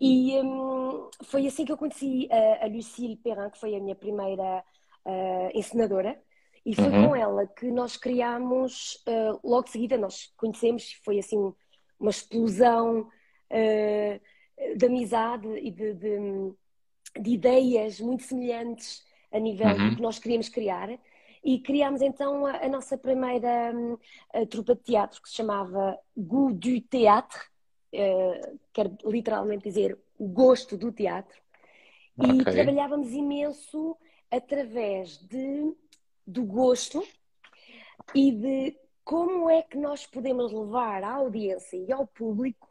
[0.00, 3.96] E um, foi assim que eu conheci a, a Lucille Perrin, que foi a minha
[3.96, 4.64] primeira
[5.04, 6.20] uh, encenadora.
[6.64, 7.08] E foi uhum.
[7.08, 9.02] com ela que nós criámos,
[9.42, 11.38] logo de seguida, nós conhecemos, foi assim
[11.98, 13.08] uma explosão
[14.76, 16.18] de amizade e de, de,
[17.18, 19.90] de, ideias muito semelhantes a nível uhum.
[19.90, 20.88] do que nós queríamos criar.
[21.42, 23.96] E criámos então a, a nossa primeira um,
[24.46, 27.40] trupa de teatro, que se chamava Goût du Théâtre,
[27.94, 31.40] uh, quer literalmente dizer o gosto do teatro,
[32.18, 32.52] e okay.
[32.52, 33.96] trabalhávamos imenso
[34.30, 35.74] através de,
[36.26, 37.02] do gosto
[38.14, 42.68] e de como é que nós podemos levar à audiência e ao público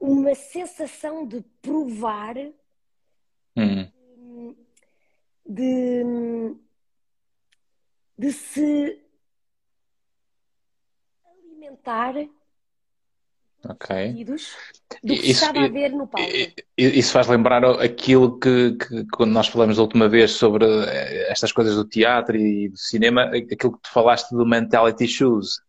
[0.00, 2.36] uma sensação de provar,
[3.58, 4.54] hum.
[5.46, 6.54] de,
[8.16, 9.02] de se
[11.24, 12.14] alimentar
[13.64, 14.24] Ok.
[15.02, 16.30] do que isso, estava a ver no palco.
[16.76, 21.50] Isso faz lembrar aquilo que, que, quando nós falamos da última vez sobre eh, estas
[21.50, 25.60] coisas do teatro e do cinema, aquilo que tu falaste do mentality shoes.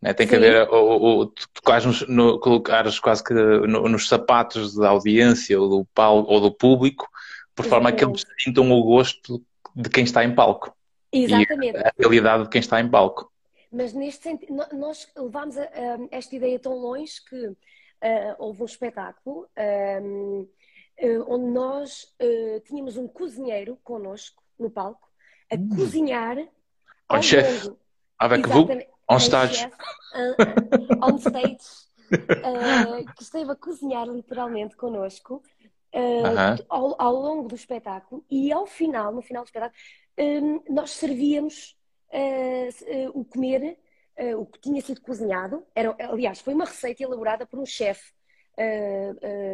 [0.00, 0.14] Né?
[0.14, 0.30] Tem Sim.
[0.30, 5.68] que haver, ou, ou, tocares no, colocares quase que no, nos sapatos da audiência ou
[5.68, 7.08] do, palco, ou do público,
[7.54, 7.70] por Exatamente.
[7.70, 9.42] forma a que eles sintam o gosto
[9.74, 10.74] de quem está em palco.
[11.12, 11.76] Exatamente.
[11.76, 13.30] E a realidade de quem está em palco.
[13.70, 17.56] Mas neste sentido, nós levámos a, a, esta ideia tão longe que uh,
[18.38, 19.46] houve um espetáculo
[20.02, 20.48] um, uh,
[20.96, 25.08] eh, onde nós uh, tínhamos um cozinheiro connosco no palco
[25.50, 25.68] a hum.
[25.68, 26.36] cozinhar
[27.08, 27.70] ao um chef
[28.18, 28.66] avec vous
[29.10, 29.68] on stage
[31.02, 31.66] on stage
[33.16, 35.42] que esteve a cozinhar literalmente connosco
[35.92, 36.64] -huh.
[36.68, 39.80] ao, ao, longo do espetáculo e ao final, no final do espetáculo,
[40.68, 41.76] nós servíamos
[42.12, 43.78] uh, uh, o comer,
[44.18, 45.64] uh, o que tinha sido cozinhado.
[45.74, 48.12] Era, aliás, foi uma receita elaborada por um chefe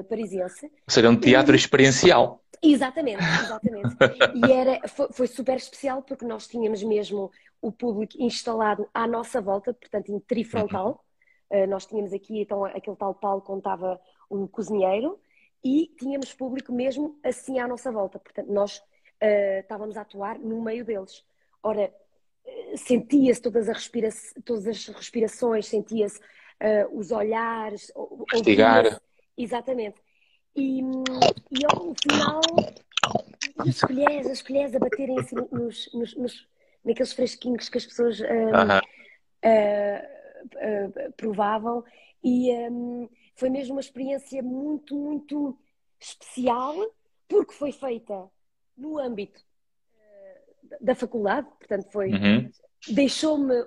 [0.09, 0.67] parisiense.
[0.67, 1.57] Ou seja, um teatro e...
[1.57, 2.43] experiencial.
[2.63, 3.97] Exatamente, exatamente.
[4.35, 7.31] e era, foi, foi, super especial porque nós tínhamos mesmo
[7.61, 11.05] o público instalado à nossa volta, portanto, em trifrontal.
[11.51, 11.67] Uhum.
[11.69, 15.21] nós tínhamos aqui então aquele tal palco onde estava um cozinheiro
[15.63, 18.19] e tínhamos público mesmo assim à nossa volta.
[18.19, 21.25] Portanto, nós uh, estávamos a atuar no meio deles.
[21.63, 21.93] Ora,
[22.77, 23.67] sentia-se todas,
[24.45, 26.21] todas as respirações, sentia-se
[26.63, 27.93] uh, os olhares.
[28.33, 29.01] Investigar.
[29.37, 30.01] Exatamente.
[30.55, 32.41] E, e ao final,
[33.59, 36.49] as colheres, as colheres a baterem assim nos, nos, nos,
[36.85, 38.81] naqueles fresquinhos que as pessoas uh, uh
[39.43, 41.13] -huh.
[41.17, 41.85] provavam.
[42.25, 45.59] E um, foi mesmo uma experiência muito, muito
[46.01, 46.75] especial,
[47.29, 48.29] porque foi feita
[48.77, 49.45] no âmbito
[50.81, 52.51] da faculdade, portanto foi uhum.
[52.89, 53.67] deixou-me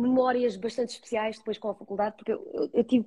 [0.00, 3.06] memórias bastante especiais depois com a faculdade, porque eu, eu, eu tive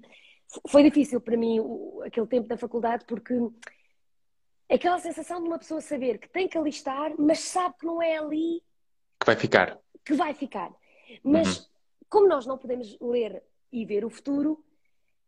[0.68, 3.34] foi difícil para mim o, aquele tempo da faculdade porque
[4.70, 8.18] aquela sensação de uma pessoa saber que tem que alistar, mas sabe que não é
[8.18, 8.62] ali
[9.24, 9.80] que vai ficar.
[10.04, 10.72] Que vai ficar.
[11.24, 11.66] Mas uhum.
[12.10, 14.64] como nós não podemos ler e ver o futuro,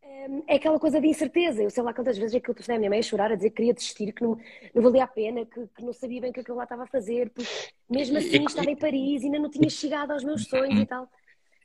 [0.04, 1.64] hum, é aquela coisa de incerteza.
[1.64, 3.36] Eu sei lá quantas vezes é que eu telefonei a minha mãe a chorar, a
[3.36, 4.38] dizer que queria desistir, que não,
[4.74, 6.88] não valia a pena, que, que não sabia bem o que aquilo lá estava a
[6.88, 7.50] fazer, porque
[7.90, 10.86] mesmo assim e, estava em Paris e ainda não tinha chegado aos meus sonhos e
[10.86, 11.10] tal.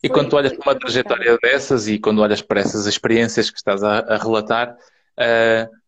[0.02, 3.50] E foi, quando tu olhas para uma trajetória dessas e quando olhas para essas experiências
[3.50, 4.76] que estás a, a relatar,
[5.18, 5.80] uh,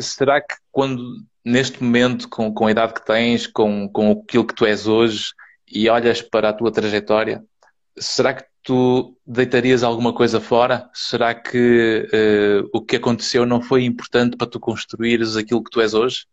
[0.00, 1.02] será que quando,
[1.44, 5.32] neste momento, com, com a idade que tens, com, com aquilo que tu és hoje
[5.70, 7.44] e olhas para a tua trajetória,
[7.98, 10.88] será que tu deitarias alguma coisa fora?
[10.94, 15.80] Será que uh, o que aconteceu não foi importante para tu construires aquilo que tu
[15.80, 16.26] és hoje?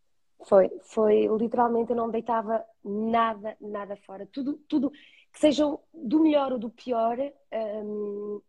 [0.47, 4.27] Foi, foi literalmente eu não deitava nada, nada fora.
[4.31, 4.91] Tudo, tudo
[5.31, 7.17] que seja do melhor ou do pior,
[7.51, 8.41] um,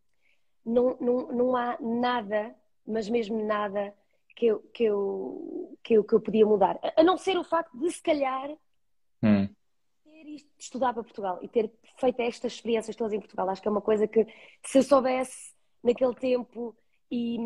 [0.64, 2.54] não, não, não há nada,
[2.86, 3.94] mas mesmo nada
[4.34, 6.78] que eu, que eu, que eu, que eu podia mudar.
[6.96, 8.50] A não ser o facto de, se calhar,
[9.22, 9.48] hum.
[10.04, 13.48] ter isto, estudar para Portugal e ter feito estas experiências todas em Portugal.
[13.48, 14.26] Acho que é uma coisa que,
[14.64, 16.76] se eu soubesse naquele tempo
[17.10, 17.36] e,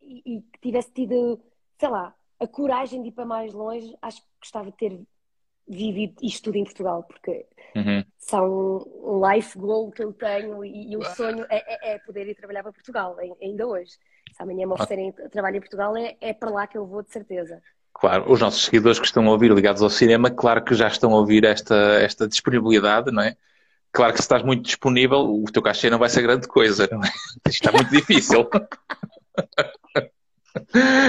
[0.00, 1.40] e, e tivesse tido,
[1.78, 5.00] sei lá, a coragem de ir para mais longe, acho que gostava de ter
[5.68, 7.46] vivido isto tudo em Portugal, porque
[7.76, 8.04] uhum.
[8.18, 12.28] são um life goal que eu tenho e, e o sonho é, é, é, poder
[12.28, 13.92] ir trabalhar para Portugal, ainda hoje.
[14.32, 17.10] Se amanhã me oferecerem trabalho em Portugal, é, é para lá que eu vou, de
[17.10, 17.60] certeza.
[17.92, 21.12] Claro, os nossos seguidores que estão a ouvir ligados ao cinema, claro que já estão
[21.12, 23.36] a ouvir esta, esta disponibilidade, não é?
[23.92, 27.00] Claro que se estás muito disponível, o teu cachê não vai ser grande coisa, não
[27.00, 27.08] é?
[27.46, 28.48] Isto está muito difícil.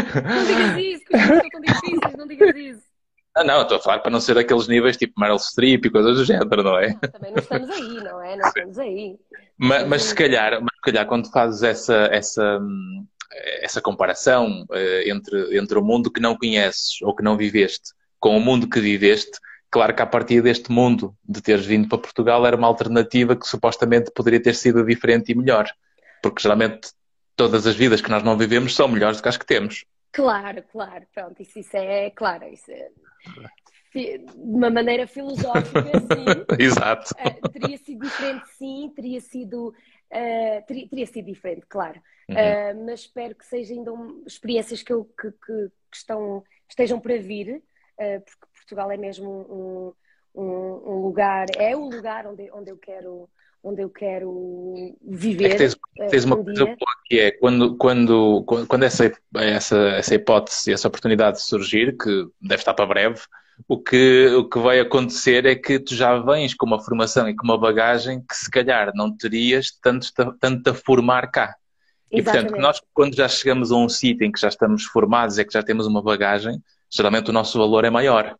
[0.06, 2.93] não digas isso, que os são tão difíceis, não digas isso.
[3.36, 6.18] Ah, não, estou a falar para não ser daqueles níveis tipo Meryl Streep e coisas
[6.18, 6.90] do género, não é?
[6.90, 8.36] Não, também não estamos aí, não é?
[8.36, 9.16] Não estamos aí.
[9.58, 12.60] Mas, mas se calhar, mas se calhar quando fazes essa, essa,
[13.62, 18.38] essa comparação uh, entre, entre o mundo que não conheces ou que não viveste com
[18.38, 19.40] o mundo que viveste,
[19.72, 23.48] claro que a partir deste mundo de teres vindo para Portugal era uma alternativa que
[23.48, 25.68] supostamente poderia ter sido diferente e melhor.
[26.22, 26.92] Porque geralmente
[27.36, 29.86] todas as vidas que nós não vivemos são melhores do que as que temos.
[30.14, 32.90] Claro, claro, pronto, isso, isso é claro, isso é,
[33.94, 36.26] de uma maneira filosófica, sim.
[36.64, 37.14] Exato.
[37.14, 42.02] Uh, teria sido diferente, sim, teria sido, uh, teria, teria, sido diferente, claro.
[42.30, 42.36] Uhum.
[42.36, 47.00] Uh, mas espero que sejam ainda um, experiências que, eu, que, que, que, estão, estejam
[47.00, 47.64] para vir,
[48.26, 49.96] porque Portugal é mesmo
[50.36, 53.30] um, um, um, lugar, é o lugar onde, onde eu quero
[53.64, 55.46] onde eu quero viver.
[55.46, 55.78] É que tens,
[56.10, 60.88] tens uma um coisa boa que é quando, quando, quando essa, essa, essa hipótese, essa
[60.90, 63.22] oportunidade surgir, que deve estar para breve,
[63.68, 67.36] o que, o que vai acontecer é que tu já vens com uma formação e
[67.36, 71.56] com uma bagagem que se calhar não terias tanto, tanto a formar cá.
[72.12, 72.50] E Exatamente.
[72.50, 75.54] portanto, nós quando já chegamos a um sítio em que já estamos formados, é que
[75.54, 78.36] já temos uma bagagem, geralmente o nosso valor é maior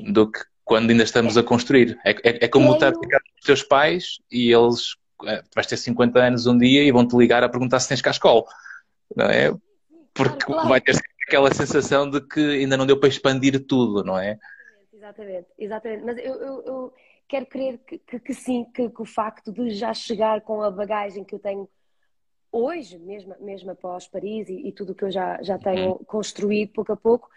[0.00, 1.98] do que quando ainda estamos a construir.
[2.04, 5.66] É, é, é como estar a ficar com os teus pais e eles é, vais
[5.66, 8.44] ter 50 anos um dia e vão-te ligar a perguntar se tens escola.
[9.14, 9.52] Não é?
[10.14, 10.68] Porque claro, claro.
[10.68, 10.96] vai ter
[11.26, 14.38] aquela sensação de que ainda não deu para expandir tudo, não é?
[14.92, 16.04] Exatamente, exatamente.
[16.04, 16.94] Mas eu, eu, eu
[17.28, 20.70] quero crer que, que, que sim, que, que, o facto de já chegar com a
[20.70, 21.68] bagagem que eu tenho
[22.50, 26.04] hoje, mesmo, mesmo após Paris e, e tudo o que eu já, já tenho uhum.
[26.04, 27.28] construído pouco a pouco,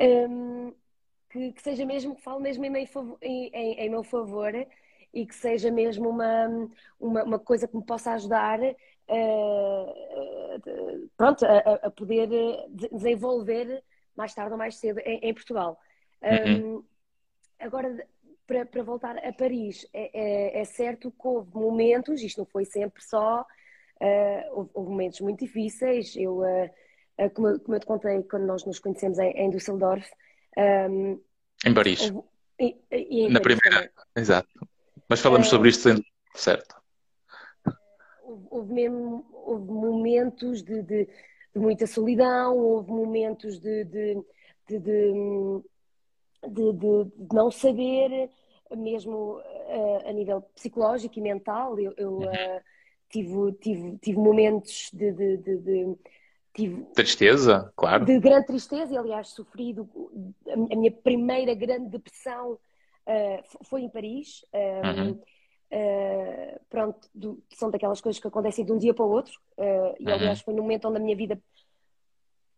[0.00, 0.72] um,
[1.34, 4.54] que, que, seja mesmo, que fale mesmo em meu, favor, em, em, em meu favor
[5.12, 6.68] e que seja mesmo uma,
[7.00, 8.74] uma, uma coisa que me possa ajudar uh,
[11.16, 12.28] pronto, a, a, poder
[12.92, 13.82] desenvolver
[14.14, 15.76] mais tarde ou mais cedo em, em Portugal.
[16.22, 16.76] Uhum.
[16.76, 16.84] Um,
[17.58, 18.06] agora,
[18.46, 22.64] para, para voltar a Paris, é, é, é, certo que houve momentos, isto não foi
[22.64, 26.14] sempre só, uh, houve, houve, momentos muito difíceis.
[26.14, 26.70] Eu, uh,
[27.34, 30.08] como, como, eu te contei, quando nós nos conhecemos em, em Düsseldorf,
[30.58, 31.20] um,
[31.64, 32.12] em Paris.
[32.58, 33.90] E, e em Na Paris primeira, também.
[34.16, 34.68] exato.
[35.08, 36.74] Mas falamos uh, sobre isto sendo certo.
[38.50, 44.24] Houve, mesmo, houve momentos de, de, de, muita solidão, houve momentos de, de,
[44.68, 45.14] de
[47.32, 48.30] não saber,
[48.76, 51.78] mesmo uh, a nível psicológico e mental.
[51.78, 52.60] Eu, eu uh,
[53.08, 55.96] tive, tive, tive momentos de, de, de,
[56.54, 58.04] Tive tristeza, claro.
[58.04, 59.88] De grande tristeza, e aliás, sofri do,
[60.48, 64.44] a minha primeira grande depressão uh, foi em Paris.
[64.54, 65.10] Um, uhum.
[65.10, 69.96] uh, pronto, do, são daquelas coisas que acontecem de um dia para o outro, uh,
[69.98, 70.44] e aliás, uhum.
[70.44, 71.42] foi no momento onde a minha vida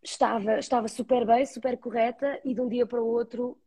[0.03, 3.57] estava, estava super bem, super correta, e de um dia para o outro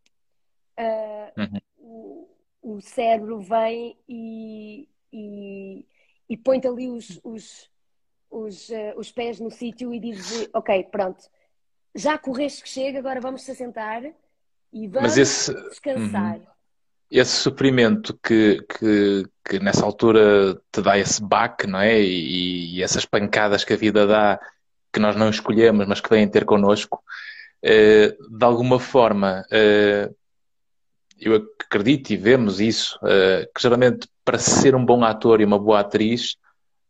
[1.37, 1.61] uhum.
[1.77, 2.29] o,
[2.63, 5.87] o, cérebro vem e, e,
[6.29, 7.69] e põe-te ali os, os
[8.31, 11.25] os, uh, os pés no sítio e dizes, ok, pronto,
[11.95, 14.03] já correste que chega, agora vamos se assentar
[14.73, 15.53] e vamos esse...
[15.69, 16.37] descansar.
[16.37, 16.51] Uhum
[17.11, 22.01] esse sofrimento que, que, que, nessa altura te dá esse baque, não é?
[22.01, 24.39] E, e, essas pancadas que a vida dá,
[24.93, 27.03] que nós não escolhemos, mas que vêm ter connosco,
[27.63, 30.09] eh, de alguma forma, eh,
[31.19, 32.99] eu acredito e vemos isso,
[33.55, 36.37] que geralmente para ser um bom ator e uma boa atriz,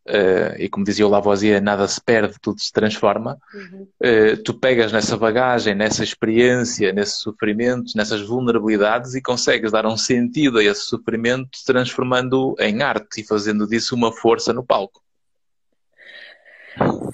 [0.08, 3.38] Uh, e como dizia o Lavoisier, nada se perde, tudo se transforma.
[3.52, 3.86] Uhum.
[4.02, 9.96] Uh, tu pegas nessa bagagem, nessa experiência, nesses sofrimentos, nessas vulnerabilidades e consegues dar um
[9.96, 15.02] sentido a esse sofrimento, transformando em arte e fazendo disso uma força no palco.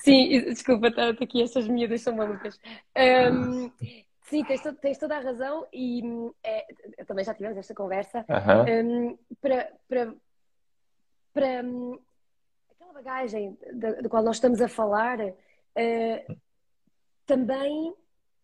[0.01, 2.59] Sim, desculpa, estar aqui, estas miúdas são malucas.
[2.97, 3.71] Um,
[4.23, 6.03] sim, tens, tens, toda a razão e
[6.45, 6.67] é,
[7.05, 8.25] também já tivemos esta conversa.
[8.29, 9.11] Uhum.
[9.11, 10.15] Um, para, para,
[11.33, 11.63] para
[12.97, 16.37] bagagem da, qual nós estamos a falar uh,
[17.27, 17.95] também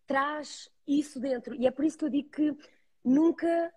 [0.05, 1.55] traz isso dentro.
[1.55, 2.55] E é por isso que eu digo que
[3.03, 3.73] nunca.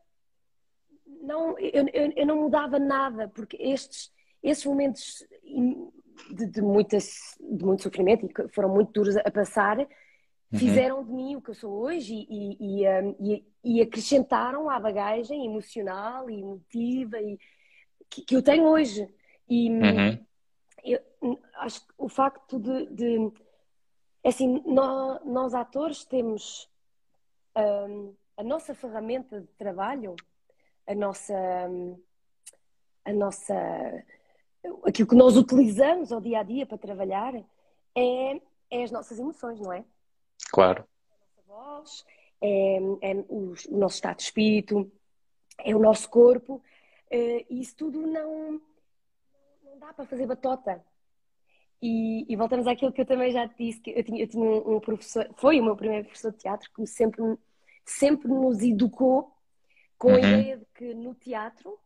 [1.23, 4.13] Não, eu, eu, eu não mudava nada, porque estes,
[4.43, 5.25] estes momentos
[6.31, 6.61] de, de,
[7.41, 9.87] de muito sofrimento e que foram muito duros a passar uhum.
[10.59, 12.85] fizeram de mim o que eu sou hoje e, e,
[13.21, 17.39] e, e, acrescentaram à bagagem emocional e emotiva e,
[18.11, 19.09] que, que eu tenho hoje.
[19.49, 20.27] E, uhum
[20.87, 23.33] eu acho que o facto de, de
[24.23, 26.69] é assim, nós, nós, atores temos
[27.57, 30.15] um, a nossa ferramenta de trabalho,
[30.87, 31.35] a nossa,
[33.05, 33.55] a nossa,
[34.85, 37.35] aquilo que nós utilizamos ao dia a dia para trabalhar
[37.95, 39.85] é, é as nossas emoções, não é?
[40.51, 40.87] Claro.
[41.11, 42.05] A nossa voz,
[42.41, 44.91] é, é o, o, nosso estado de espírito,
[45.59, 48.61] é o nosso corpo, uh, e isso tudo não
[49.77, 50.83] não dá para fazer batota.
[51.81, 54.43] E, e, voltamos àquilo que eu também já te disse, que eu tinha, eu tinha
[54.43, 57.23] um, professor, foi o meu primeiro professor de teatro, que sempre,
[57.85, 59.37] sempre nos educou
[59.99, 60.15] com uhum.
[60.15, 61.79] a ideia de que no teatro,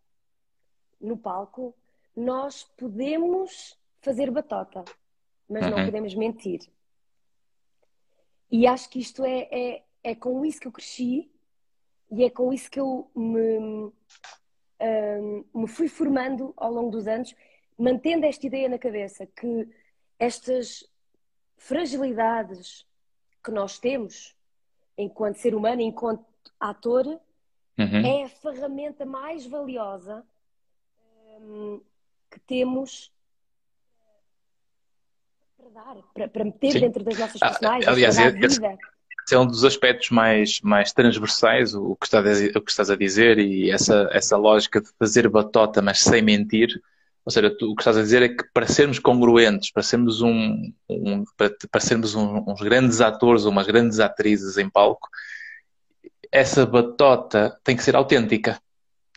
[1.00, 1.74] no palco,
[2.16, 4.84] nós podemos fazer batota,
[5.48, 5.70] mas uhum.
[5.70, 6.60] não podemos mentir.
[8.50, 11.30] E acho que isto é, é, é com isso que eu cresci
[12.12, 13.92] e é com isso que eu me,
[14.80, 17.34] um, me fui formando ao longo dos anos
[17.80, 19.68] mantendo esta ideia na cabeça que
[20.18, 20.84] estas
[21.56, 22.86] fragilidades
[23.42, 24.36] que nós temos
[24.96, 26.24] enquanto ser humano, enquanto
[26.58, 28.06] ator, uhum.
[28.06, 30.22] é a ferramenta mais valiosa
[31.40, 31.80] um,
[32.30, 33.10] que temos
[35.56, 36.80] para dar, para, para meter Sim.
[36.80, 38.78] dentro das nossas ah, personagens, aliás, para dar esse, vida.
[39.26, 42.90] Esse é um dos aspectos mais, mais transversais, o que, estás a, o que estás
[42.90, 46.82] a dizer, e essa, essa lógica de fazer batota, mas sem mentir,
[47.24, 50.22] ou seja, tu, o que estás a dizer é que para sermos congruentes, para sermos,
[50.22, 55.08] um, um para, para, sermos um, uns grandes atores ou umas grandes atrizes em palco,
[56.32, 58.60] essa batota tem que ser autêntica,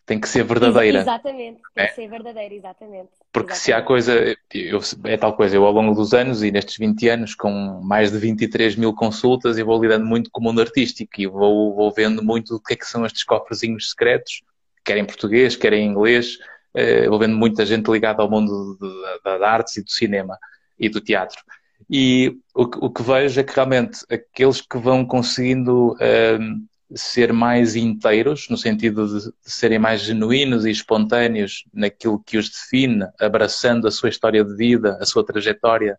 [0.05, 0.99] tem que ser verdadeira.
[0.99, 1.87] Exatamente, tem é?
[1.87, 3.09] que ser verdadeira, exatamente.
[3.31, 3.63] Porque exatamente.
[3.63, 7.07] se há coisa, eu, é tal coisa, eu ao longo dos anos e nestes 20
[7.07, 11.21] anos, com mais de 23 mil consultas, eu vou lidando muito com o mundo artístico
[11.21, 14.41] e vou, vou vendo muito o que é que são estes cofrezinhos secretos,
[14.83, 16.37] quer em português, quer em inglês,
[16.75, 18.77] envolvendo muita gente ligada ao mundo
[19.23, 20.37] das artes e do cinema
[20.79, 21.41] e do teatro.
[21.89, 27.75] E o, o, que vejo é que realmente aqueles que vão conseguindo ehm, ser mais
[27.75, 33.87] inteiros, no sentido de, de, serem mais genuínos e espontâneos naquilo que os define, abraçando
[33.87, 35.97] a sua história de vida, a sua trajetória,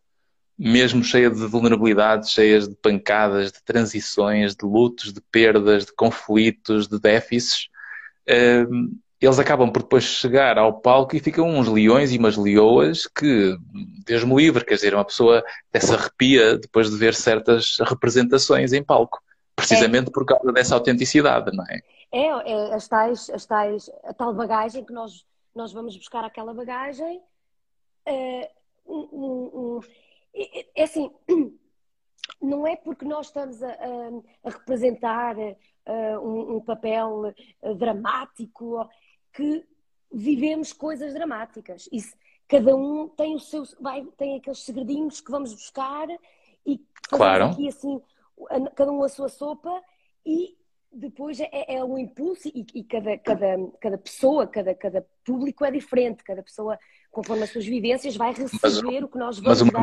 [0.57, 6.87] mesmo cheia de vulnerabilidades, cheias de pancadas, de transições, de lutos, de perdas, de conflitos,
[6.87, 7.69] de déficits,
[8.27, 13.07] ehm, eles acabam por depois chegar ao palco e ficam uns leões e umas leoas
[13.07, 13.57] que,
[14.05, 18.83] Deus me livre, quer dizer, uma pessoa dessa arrepia depois de ver certas representações em
[18.83, 19.23] palco,
[19.57, 20.13] precisamente é.
[20.13, 21.81] por causa dessa autenticidade, não é?
[22.13, 26.53] É, é as tais, as tais, a tal bagagem que nós, nós vamos buscar aquela
[26.53, 27.21] bagagem.
[28.07, 28.51] É,
[30.75, 31.11] é assim,
[32.41, 38.89] não é porque nós estamos a, a, a representar uh, um, um, papel uh, dramático
[39.35, 39.65] que
[40.13, 41.89] vivemos coisas dramáticas.
[41.93, 42.15] Isso,
[42.49, 46.07] cada um tem o seu, vai, tem aqueles segredinhos que vamos buscar
[46.65, 47.47] e claro.
[47.47, 48.01] aqui assim,
[48.75, 49.83] cada um a sua sopa
[50.25, 50.57] e
[50.93, 55.71] depois é, é um impulso e, e, cada, cada, cada pessoa, cada, cada público é
[55.71, 56.79] diferente, cada pessoa,
[57.11, 59.83] conforme as suas vivências, vai receber mas, o que nós vamos dar.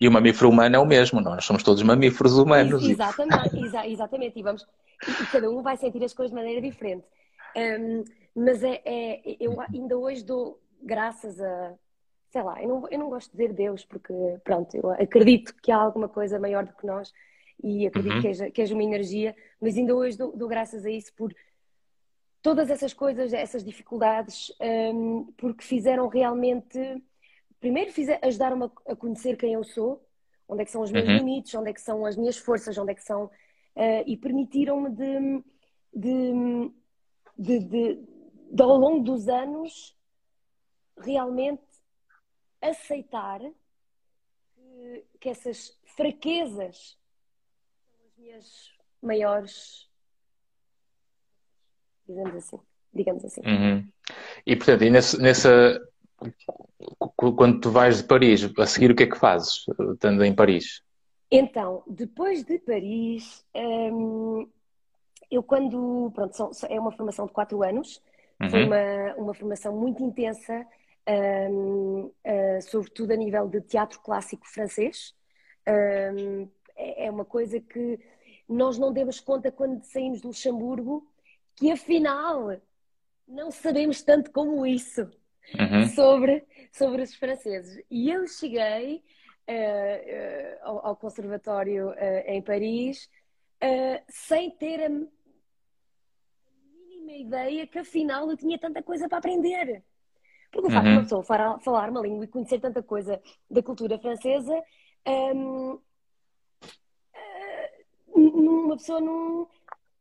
[0.00, 2.88] E o mamífero humano é o mesmo, nós somos todos mamíferos humanos.
[2.88, 4.38] Exatamente, exa exatamente.
[4.38, 4.66] E, vamos,
[5.06, 7.04] e, cada um vai sentir as coisas de maneira diferente.
[7.56, 8.04] Um,
[8.40, 11.74] mas é, é, eu ainda hoje dou graças a,
[12.30, 14.12] sei lá, eu não, eu não gosto de dizer Deus, porque
[14.42, 17.12] pronto, eu acredito que há alguma coisa maior do que nós.
[17.62, 18.20] e acredito uhum.
[18.22, 21.34] que, és, que és uma energia, mas ainda hoje dou, dou graças a isso por
[22.40, 24.52] todas essas coisas, essas dificuldades,
[24.94, 27.02] um, porque fizeram realmente.
[27.60, 30.02] Primeiro, ajudaram-me a conhecer quem eu sou,
[30.48, 31.18] onde é que são os meus uhum.
[31.18, 33.24] limites, onde é que são as minhas forças, onde é que são.
[33.76, 35.44] Uh, e permitiram-me de,
[35.94, 36.72] de,
[37.38, 37.94] de, de,
[38.58, 39.96] ao longo dos anos,
[40.96, 41.62] realmente
[42.60, 43.40] aceitar
[44.54, 46.98] que, que essas fraquezas
[47.88, 48.70] são as minhas
[49.02, 49.90] maiores
[52.10, 52.60] digamos assim.
[52.92, 53.40] Digamos assim.
[53.42, 53.88] Uhum.
[54.44, 55.80] E portanto, e nesse, nessa
[57.08, 60.82] quando tu vais de Paris, a seguir o que é que fazes, estando em Paris?
[61.30, 64.48] Então, depois de Paris, hum,
[65.30, 68.02] eu quando, pronto, são, é uma formação de quatro anos,
[68.40, 68.50] uhum.
[68.50, 70.66] foi uma, uma formação muito intensa,
[71.50, 75.14] hum, uh, sobretudo a nível de teatro clássico francês.
[75.68, 77.98] Hum, é, é uma coisa que
[78.48, 81.06] nós não demos conta quando saímos do Luxemburgo,
[81.54, 82.60] que afinal
[83.28, 85.02] não sabemos tanto como isso
[85.58, 85.86] uhum.
[85.94, 87.82] sobre, sobre os franceses.
[87.90, 88.96] E eu cheguei
[89.48, 93.08] uh, uh, ao, ao, conservatório uh, em Paris
[94.08, 94.88] sem ter a
[97.30, 99.82] ideia que afinal eu tinha tanta coisa para aprender.
[100.50, 100.92] Porque o facto uhum.
[100.92, 104.62] de uma pessoa falar, falar uma língua e conhecer tanta coisa da cultura francesa,
[105.06, 105.78] um,
[108.16, 109.48] uma pessoa não,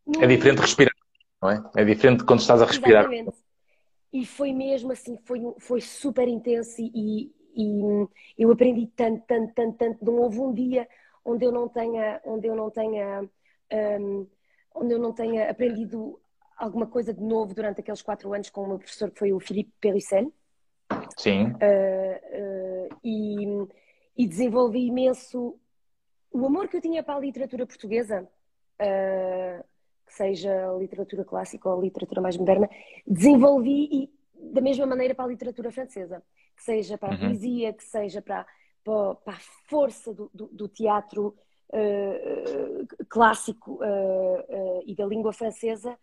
[0.05, 0.23] não.
[0.23, 0.93] É diferente respirar
[1.41, 1.63] não é?
[1.77, 3.05] É diferente quando estás a respirar.
[3.05, 3.37] Exatamente.
[4.11, 8.07] E foi mesmo assim, foi, foi super intenso e, e
[8.37, 10.05] eu aprendi tanto, tanto, tanto, tanto.
[10.05, 10.87] Não houve um dia
[11.23, 13.29] onde eu não tenha, onde eu não tenha,
[14.01, 14.27] um,
[14.73, 16.19] onde eu não tenha aprendido
[16.59, 19.39] alguma coisa de novo durante aqueles quatro anos com o meu professor que foi o
[19.39, 20.31] Philippe Perissel.
[21.17, 21.45] Sim.
[21.45, 23.67] Uh, uh, e,
[24.17, 25.57] e, desenvolvi imenso
[26.31, 28.27] o amor que eu tinha para a literatura portuguesa.
[28.81, 29.63] Uh,
[30.05, 32.67] que seja literatura clássica ou literatura mais moderna,
[33.05, 34.09] desenvolvi e,
[34.51, 36.23] da mesma maneira para a literatura francesa,
[36.57, 37.27] que seja para a uhum.
[37.27, 38.43] poesia, que seja para,
[38.83, 41.35] para, para a força do, do, do teatro
[43.07, 43.79] clássico
[44.87, 45.95] e da língua francesa.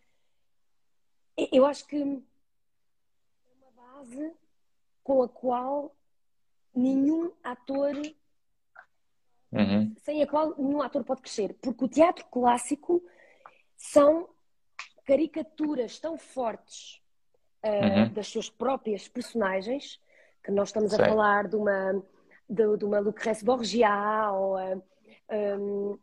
[1.37, 4.33] Eu acho que é uma base
[5.05, 5.95] com a qual
[6.75, 7.95] nenhum ator
[9.53, 9.95] Uhum.
[10.03, 13.03] sem a qual nenhum ator pode crescer, porque o teatro clássico
[13.77, 14.29] são
[15.05, 17.01] caricaturas tão fortes
[17.65, 18.13] uh, uhum.
[18.13, 20.01] das suas próprias personagens,
[20.43, 21.05] que nós estamos Sei.
[21.05, 22.05] a falar de uma,
[22.49, 24.83] de, de uma Lucrèce Borgia ou, uh,
[25.31, 25.99] um,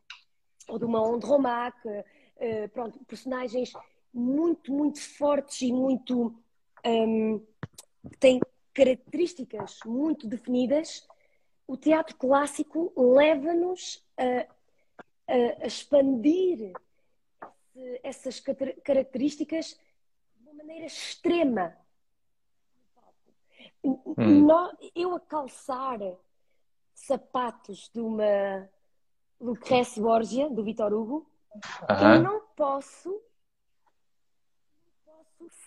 [0.70, 3.74] ou de uma Andromaque, uh, pronto, personagens
[4.14, 6.36] muito, muito fortes e muito.
[6.86, 7.42] Um,
[8.20, 8.40] têm
[8.74, 11.08] características muito definidas.
[11.66, 14.48] O teatro clássico leva-nos a,
[15.28, 16.74] a, expandir
[18.04, 18.40] essas
[18.84, 19.80] características
[20.36, 21.76] de uma maneira extrema.
[23.84, 24.48] Hum.
[24.96, 26.00] Eu a calçar
[26.94, 28.70] sapatos de uma
[29.40, 31.30] Lucrece Borgia, do Vitor Hugo,
[31.90, 33.33] eu não posso, não posso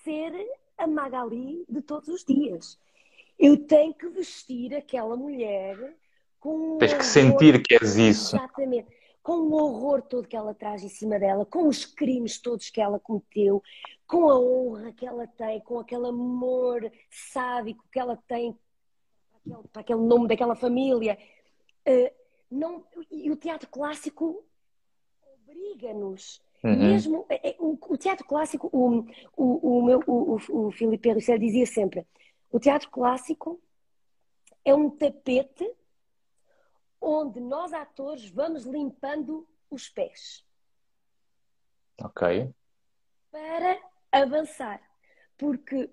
[0.07, 0.33] ser
[0.79, 2.79] a Magali de todos os dias.
[3.37, 5.77] Eu tenho que vestir aquela mulher
[6.39, 6.79] com.
[6.79, 8.37] Tens que sentir que és isso.
[8.37, 8.87] Exatamente
[9.27, 12.81] com o horror todo que ela traz em cima dela, com os crimes todos que
[12.81, 13.61] ela cometeu,
[14.07, 18.57] com a honra que ela tem, com aquele amor sádico que ela tem
[19.33, 21.19] para aquele, para aquele nome daquela família.
[21.85, 22.15] Uh,
[22.49, 24.45] não, e o teatro clássico
[25.43, 26.41] obriga-nos.
[26.67, 26.77] Uhum.
[26.77, 29.07] Mesmo é, é, o, o, teatro clássico, o,
[29.37, 32.07] o, o, meu, o, o, o Filipe Rousseau dizia sempre:
[32.51, 33.61] o teatro clássico
[34.65, 35.71] é um tapete
[37.01, 40.45] onde nós atores vamos limpando os pés.
[42.03, 42.53] Ok.
[43.31, 43.79] Para
[44.11, 44.81] avançar.
[45.39, 45.91] Porque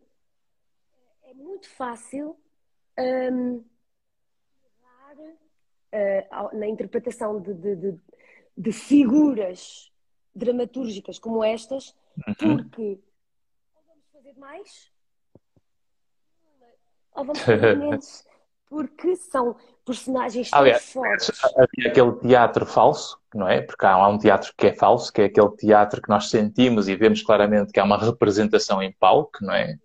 [1.24, 2.38] é muito fácil
[2.97, 3.57] um,
[5.93, 7.99] uh, na interpretação de, de, de,
[8.57, 9.92] de, figuras
[10.36, 11.95] dramatúrgicas como estas,
[12.27, 12.57] uhum.
[12.57, 12.99] porque
[13.75, 14.91] ou vamos fazer mais
[17.13, 18.25] ou vamos fazer menos
[18.73, 19.55] porque são
[19.86, 21.29] personagens tão Aliás, fortes.
[21.45, 23.61] Havia aquele teatro falso, não é?
[23.61, 26.95] Porque há, um teatro que é falso, que é aquele teatro que nós sentimos e
[26.95, 29.77] vemos claramente que há uma representação em palco, não é?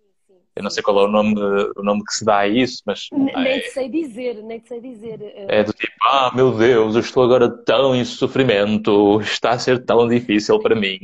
[0.59, 1.39] Eu não sei qual é o nome,
[1.77, 3.07] o nome que se dá a isso, mas.
[3.13, 5.21] Nem é, sei dizer, nem sei dizer.
[5.21, 5.45] Eh.
[5.47, 9.85] É do tipo, ah, meu Deus, eu estou agora tão em sofrimento, está a ser
[9.85, 10.99] tão difícil para mim.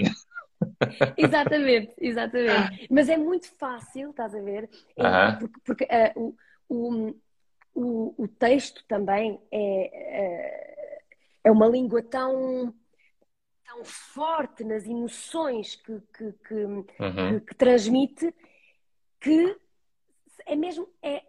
[1.15, 2.85] exatamente, exatamente.
[2.91, 4.69] Mas é muito fácil, estás a ver?
[4.97, 5.39] Uh -huh.
[5.39, 6.35] Porque, porque uh,
[6.67, 7.15] o,
[7.73, 9.89] o, o, texto também é,
[10.19, 10.97] é,
[11.45, 12.73] é uma língua tão
[13.65, 16.85] tão forte nas emoções que, que, que, uhum.
[17.39, 18.33] que, que transmite
[19.19, 19.57] que
[20.45, 21.23] é mesmo é,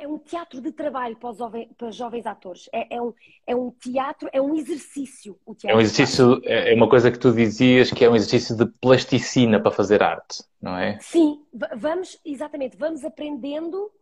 [0.00, 2.70] é um teatro de trabalho para os, jovens, para os jovens atores.
[2.72, 3.12] É, é, um,
[3.46, 5.38] é um teatro, é um exercício.
[5.44, 8.16] O teatro é um exercício, é, é uma coisa que tu dizias que é um
[8.16, 10.98] exercício de plasticina para fazer arte, não é?
[11.00, 11.44] Sim,
[11.76, 13.92] vamos, exatamente, vamos aprendendo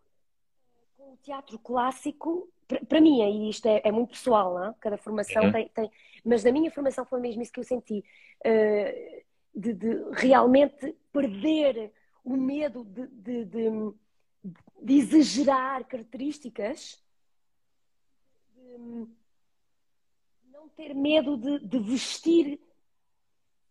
[0.97, 2.49] com o teatro clássico.
[2.89, 4.67] Para mim, e isto é, é, muito pessoal, não?
[4.67, 4.75] É?
[4.79, 5.53] cada formação uhum.
[5.53, 5.91] tem, tem,
[6.25, 8.05] Mas na minha formação foi mesmo isso que eu senti.
[8.47, 9.23] Uh,
[9.55, 11.91] de, de, realmente perder
[12.25, 13.95] o medo de, de, de
[14.81, 17.03] de exagerar características,
[18.55, 19.07] de
[20.53, 22.61] não ter medo de, vestir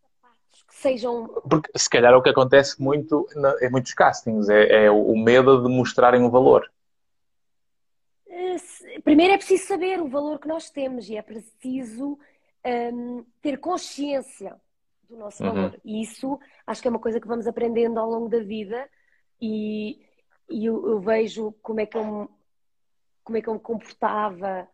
[0.00, 1.26] sapatos que sejam.
[1.48, 3.26] Porque se calhar é o que acontece muito
[3.62, 6.70] em muitos castings, é, é o medo de mostrarem o valor.
[8.28, 12.18] Eh, primeiro é preciso saber o valor que nós temos e é preciso
[12.64, 14.60] um, ter consciência
[15.08, 15.52] do nosso uhum.
[15.52, 15.80] valor.
[15.84, 18.88] E isso acho que é uma coisa que vamos aprendendo ao longo da vida
[19.40, 20.00] e
[20.50, 22.28] e eu, eu, vejo como é que eu me,
[23.22, 24.66] como é que eu me comportava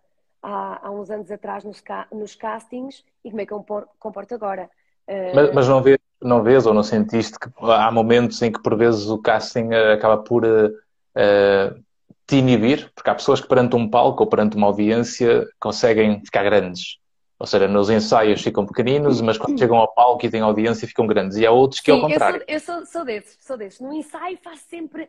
[0.42, 1.82] há, há uns anos atrás nos,
[2.12, 3.64] nos, castings e como é que eu me
[3.98, 4.70] comporto agora.
[5.08, 5.34] Uh...
[5.34, 8.76] Mas, mas, não, vês, não vês ou não sentiste que há momentos em que por
[8.76, 11.84] vezes o casting eh, acaba por uh,
[12.26, 12.90] te inibir?
[12.94, 16.98] Porque há pessoas que perante um palco ou perante uma audiência conseguem ficar grandes.
[17.38, 21.06] Ou seja, nos ensaios ficam pequeninos, mas quando chegam ao palco e têm audiência ficam
[21.06, 21.36] grandes.
[21.36, 22.44] E há outros que Sim, é o contrário.
[22.46, 23.80] Eu sou, eu sou, sou desses, sou desses.
[23.80, 25.08] No ensaio faço sempre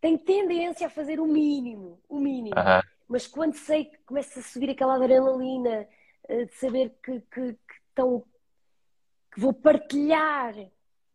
[0.00, 2.56] tem tendência a fazer o mínimo, o mínimo.
[3.08, 5.86] Mas quando sei que começa a subir aquela adrenalina
[6.28, 8.24] eh, de saber que, que, que, estão,
[9.32, 10.54] que vou partilhar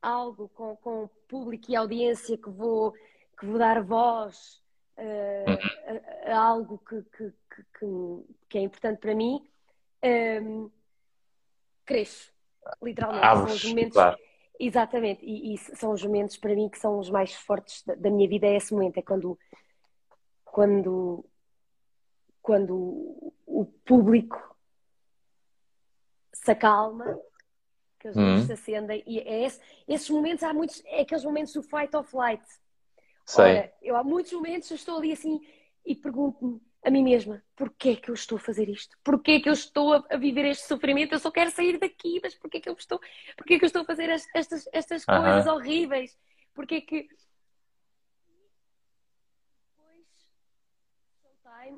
[0.01, 2.93] algo com, com o público e audiência, que vou,
[3.37, 4.61] que vou dar voz
[4.97, 7.33] uh, a, a, algo que, que,
[7.79, 9.45] que, que, é importante para mim,
[10.03, 10.71] um,
[11.85, 12.31] cresço,
[12.81, 13.25] literalmente.
[13.25, 14.17] São os momentos, claro.
[14.59, 18.09] Exatamente, e, e, são os momentos para mim que são os mais fortes da, da,
[18.09, 19.37] minha vida, é esse momento, é quando,
[20.43, 21.25] quando,
[22.41, 24.57] quando o público
[26.33, 27.19] se acalma,
[27.99, 28.45] que as luzes uhum.
[28.47, 32.03] se acendem, e é esse, esses momentos, há muitos, é aqueles momentos do fight or
[32.03, 32.43] flight.
[33.25, 33.43] Sei.
[33.43, 35.39] Ora, eu há muitos momentos eu estou ali assim
[35.85, 38.97] e pergunto-me, a mim mesma, porquê é que eu estou a fazer isto?
[39.03, 41.11] Porquê é que eu estou a, viver este sofrimento?
[41.11, 42.97] Eu só quero sair daqui, mas porquê é que eu estou,
[43.35, 45.55] porquê é que eu estou a fazer estas, estas coisas uh -huh.
[45.55, 46.17] horríveis?
[46.53, 47.09] Porquê é que...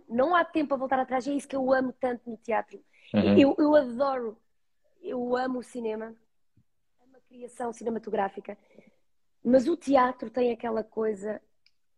[0.07, 2.79] Não há tempo a voltar atrás, é isso que eu amo tanto no teatro.
[3.11, 3.39] Uhum.
[3.39, 4.37] Eu, eu adoro,
[5.01, 6.15] eu amo o cinema,
[7.03, 8.55] amo a criação cinematográfica,
[9.43, 11.41] mas o teatro tem aquela coisa,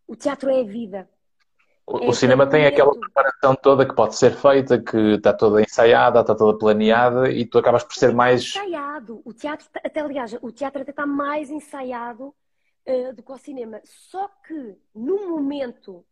[0.08, 1.10] o teatro é a vida.
[1.92, 6.22] O, o cinema tem aquela preparação toda que pode ser feita, que está toda ensaiada,
[6.22, 8.44] está toda planeada e tu acabas por ser mais.
[8.44, 9.22] Ensaiado.
[9.26, 12.34] O teatro, até aliás, o teatro até está mais ensaiado
[12.88, 13.82] uh, do que o cinema.
[13.84, 16.06] Só que no momento,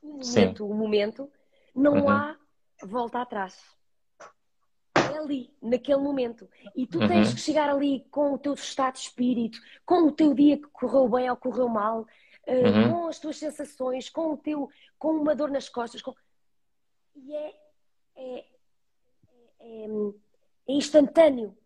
[0.00, 1.30] o momento, o momento,
[1.74, 2.08] não uhum.
[2.08, 2.36] há
[2.84, 3.58] volta atrás.
[4.94, 6.48] É ali, naquele momento.
[6.76, 7.34] E tu tens uhum.
[7.34, 11.08] que chegar ali com o teu estado de espírito, com o teu dia que correu
[11.08, 12.06] bem ou correu mal
[12.46, 12.90] uhum.
[12.90, 14.68] com as tuas sensações, com o teu,
[14.98, 16.00] com uma dor nas costas.
[16.00, 16.14] Com...
[17.16, 17.54] E é,
[18.16, 18.44] é,
[19.60, 19.86] é,
[20.68, 21.56] é instantâneo.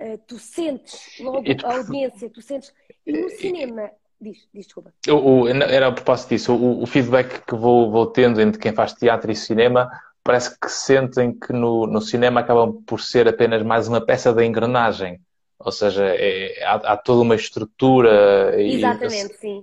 [0.00, 2.72] Uh, tu sentes logo a audiência, tu sentes.
[3.04, 3.90] E no cinema.
[4.20, 4.92] Diz, diz desculpa.
[5.08, 8.72] O, o, era a propósito disso, o, o, feedback que vou, vou tendo entre quem
[8.72, 9.88] faz teatro e cinema
[10.24, 14.44] parece que sentem que no, no cinema acabam por ser apenas mais uma peça da
[14.44, 15.20] engrenagem
[15.58, 18.80] ou seja, é, há, há, toda uma estrutura e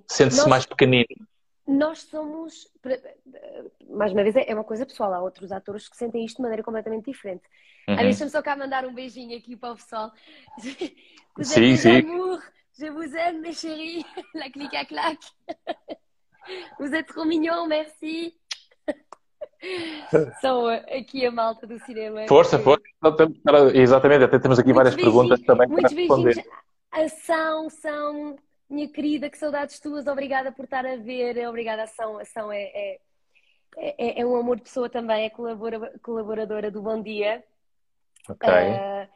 [0.08, 1.08] sente-se mais pequenino.
[1.68, 2.68] Nós somos,
[3.90, 5.14] mais uma vez, é uma coisa pessoal.
[5.14, 7.44] Há outros atores que sentem isto de maneira completamente diferente.
[7.88, 7.96] Uhum.
[7.96, 10.12] Deixa-me só cá mandar um beijinho aqui para o pessoal.
[11.42, 11.98] sim, sim.
[12.02, 12.42] Amour,
[12.78, 14.06] je vous aime, mes chéris.
[14.36, 15.26] La clique à claque.
[16.80, 18.38] Vous êtes trop mignons, merci.
[20.42, 22.28] São aqui a malta do cinema.
[22.28, 22.84] Força, força.
[23.74, 26.46] Exatamente, até temos aqui várias perguntas também para responder.
[26.92, 28.38] Ação, são,
[28.70, 33.00] minha querida, que saudades tuas, obrigada por estar a ver, obrigada, ação, ação é, é,
[33.78, 35.30] é, é um amor de pessoa também, é
[36.02, 37.44] colaboradora do Bom Dia.
[38.30, 38.50] Ok.
[38.50, 39.08] Uh,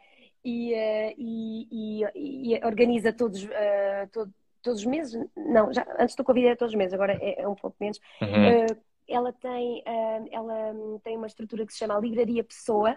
[0.43, 1.67] e, uh, e,
[2.15, 6.55] e, e, organiza todos, uh, todo, todos os meses, não, já, antes do Covid era
[6.55, 8.67] todos os meses, agora é, é um pouco menos, uhum
[9.09, 12.95] ela tem, uh, ela tem uma estrutura que se chama Livraria Pessoa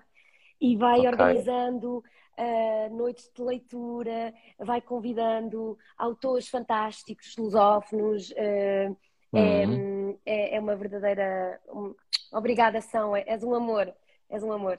[0.61, 1.09] e vai okay.
[1.09, 1.99] organizando
[2.39, 8.31] uh, noites de leitura, vai convidando autores fantásticos, lusófonos.
[8.31, 8.97] Uh,
[9.33, 10.19] uhum.
[10.25, 11.61] é, é, é, uma verdadeira.
[11.69, 11.95] Um,
[12.33, 13.17] obrigada, São.
[13.17, 13.93] És um amor.
[14.31, 14.79] És um amor.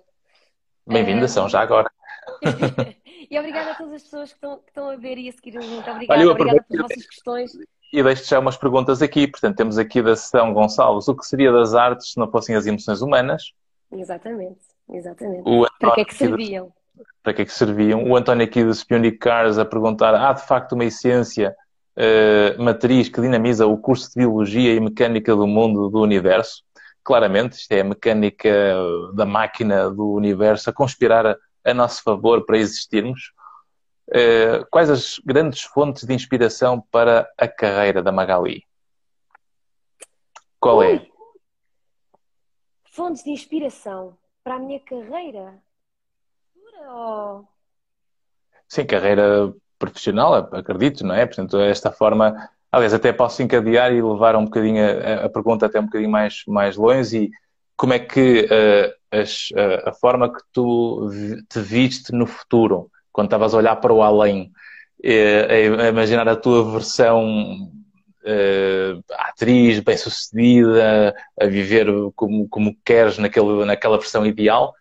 [0.86, 1.90] Bem-vinda, são já agora.
[3.30, 5.54] e obrigada a todas as pessoas que estão, que estão a ver e a seguir.
[5.54, 7.52] Muito obrigada, Olha, obrigada pelas vossas questões.
[7.94, 9.28] E deixo já umas perguntas aqui.
[9.28, 11.08] Portanto, temos aqui da sessão Gonçalves.
[11.08, 13.54] O que seria das artes se não fossem as emoções humanas?
[13.92, 14.58] Exatamente,
[14.92, 15.44] exatamente.
[15.80, 16.74] Para que é que serviam?
[17.22, 18.04] Para que é que serviam?
[18.10, 21.56] O António aqui do Spionic Cars a perguntar: há de facto uma essência
[21.96, 26.64] uh, matriz que dinamiza o curso de Biologia e Mecânica do Mundo do Universo?
[27.04, 28.50] Claramente, isto é a mecânica
[29.14, 33.34] da máquina do universo a conspirar a, a nosso favor para existirmos.
[34.10, 38.64] Uh, quais as grandes fontes de inspiração para a carreira da Magali?
[40.60, 40.88] Qual é?
[40.88, 40.96] Ui.
[40.96, 41.08] é?
[42.92, 45.62] Fontes de inspiração para a minha carreira?
[46.90, 47.48] Ou...
[48.68, 51.26] Sim, carreira profissional, acredito, não é?
[51.26, 55.80] Portanto, esta forma, aliás, até posso encadear e levar um bocadinho a, a pergunta até
[55.80, 57.32] um bocadinho mais, mais longe e
[57.76, 61.10] como é que uh, as, uh, a forma que tu
[61.50, 64.52] te viste no futuro, quando estavas a olhar para o além,
[65.06, 67.72] uh, a imaginar a tua versão
[69.12, 74.74] atriz, bem-sucedida, a viver como, como queres naquele, naquela versão ideal,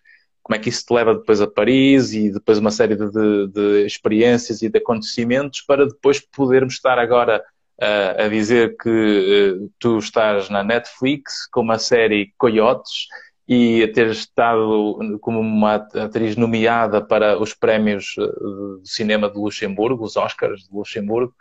[0.42, 3.46] como é que isso te leva depois a Paris e depois uma série de, de,
[3.48, 7.42] de experiências e de acontecimentos para depois podermos estar agora
[7.80, 8.88] uh, a dizer que
[9.60, 13.06] uh, tu estás na Netflix com uma série Coyotes
[13.46, 18.14] e a ter estado como uma atriz nomeada para os prémios
[18.82, 21.34] de cinema de Luxemburgo, os Oscars de Luxemburgo,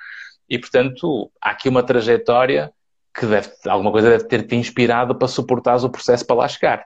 [0.50, 2.74] e portanto há aqui uma trajetória
[3.14, 6.86] que deve, alguma coisa deve ter te inspirado para suportares o processo para lá chegar.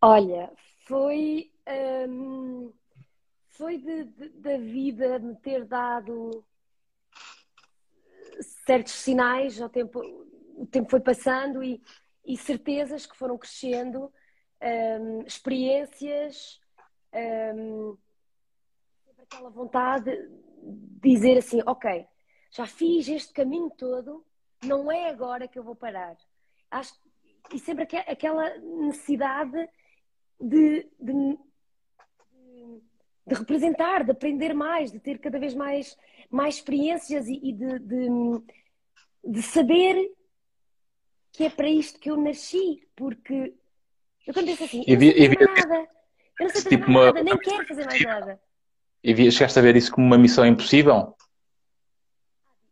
[0.00, 0.50] Olha,
[0.86, 1.50] foi,
[2.08, 2.72] um,
[3.50, 6.44] foi de, de, da vida me ter dado
[8.64, 10.00] certos sinais, ao tempo,
[10.56, 11.82] o tempo foi passando e,
[12.24, 14.12] e certezas que foram crescendo,
[14.62, 16.60] um, experiências,
[17.14, 17.96] um,
[19.18, 20.10] aquela vontade
[20.62, 22.06] de dizer assim, ok,
[22.50, 24.24] já fiz este caminho todo,
[24.64, 26.16] não é agora que eu vou parar.
[26.70, 26.92] Acho,
[27.52, 29.68] e sempre aquela necessidade
[30.40, 31.38] de, de,
[33.26, 35.96] de, representar, de aprender mais, de ter cada vez mais,
[36.30, 38.08] mais experiências e, e de, de,
[39.24, 40.12] de saber
[41.32, 43.54] que é para isto que eu nasci, porque
[44.26, 45.88] eu quando penso assim, eu não sei fazer nada,
[46.38, 47.22] eu não sei fazer tipo nada, uma...
[47.22, 48.40] nem quero fazer mais nada.
[49.02, 51.16] E chegaste a ver isso como uma missão impossível?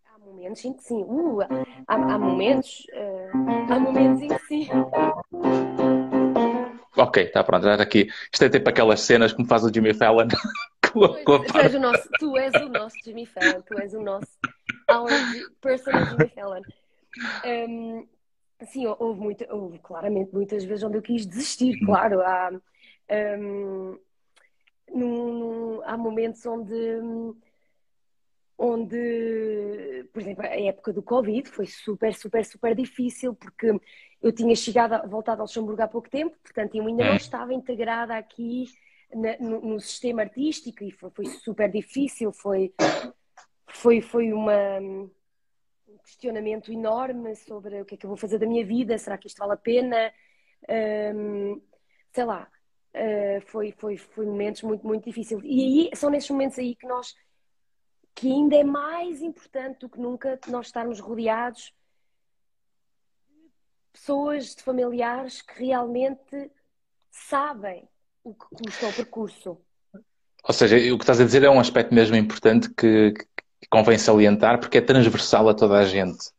[0.04, 1.02] Há momentos em que sim.
[1.02, 1.40] Uh,
[1.86, 4.68] há, há momentos, uh, há momentos em que sim.
[6.96, 8.08] Ok, está pronto, já está aqui.
[8.30, 10.28] Isto é tipo aquelas cenas me faz o Jimmy Fallon.
[10.92, 11.04] tu,
[11.58, 14.28] és o nosso, tu és o nosso Jimmy Fallon, tu és o nosso
[14.90, 15.08] our
[15.60, 16.62] personal Jimmy Fallon.
[17.46, 18.06] Um,
[18.66, 22.20] sim, houve, muito, houve claramente muitas vezes onde eu quis desistir, claro.
[22.20, 22.50] Há,
[23.38, 23.98] um,
[24.92, 27.00] num, há momentos onde,
[28.56, 33.72] onde, por exemplo, a época do Covid foi super, super, super difícil porque
[34.22, 37.16] eu tinha chegado, voltado ao Luxemburgo há pouco tempo, portanto, eu ainda não hum.
[37.16, 38.66] estava integrada aqui
[39.14, 42.74] na, no, no, sistema artístico e foi, foi, super difícil, foi,
[43.68, 45.10] foi, foi uma, um
[46.08, 49.26] questionamento enorme sobre o que é que eu vou fazer da minha vida, será que
[49.26, 50.10] isto vale a pena?
[51.14, 51.60] Um,
[52.12, 52.48] sei lá,
[52.94, 55.40] uh, foi, foi, foi momentos muito, muito difíceis.
[55.44, 57.14] E aí, são nesses momentos aí que nós,
[58.14, 61.74] que ainda é mais importante do que nunca nós estarmos rodeados
[63.92, 66.50] pessoas, de familiares que realmente
[67.10, 67.86] sabem
[68.24, 69.60] o que custa o percurso.
[70.44, 73.12] Ou seja, o que estás a dizer é um aspecto mesmo importante que
[73.70, 76.30] convém salientar porque é transversal a toda a gente,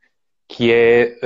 [0.48, 1.18] que é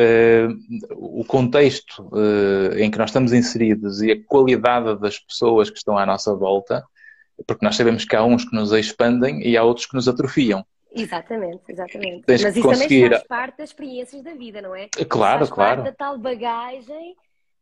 [0.46, 5.78] uh, o contexto uh, em que nós estamos inseridos e a qualidade das pessoas que
[5.78, 6.84] estão à nossa volta,
[7.48, 10.66] porque nós sabemos que há uns que nos expandem e há outros que nos atrofiam.
[10.96, 12.26] Exatamente, exatamente.
[12.26, 13.04] Tens Mas isso conseguir...
[13.04, 14.88] também faz parte das experiências da vida, não é?
[15.10, 15.84] Claro, faz claro.
[15.84, 17.16] Parte da tal bagagem,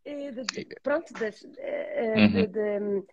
[0.04, 3.04] eh, de, de, pronto, das, eh, eh, uhum.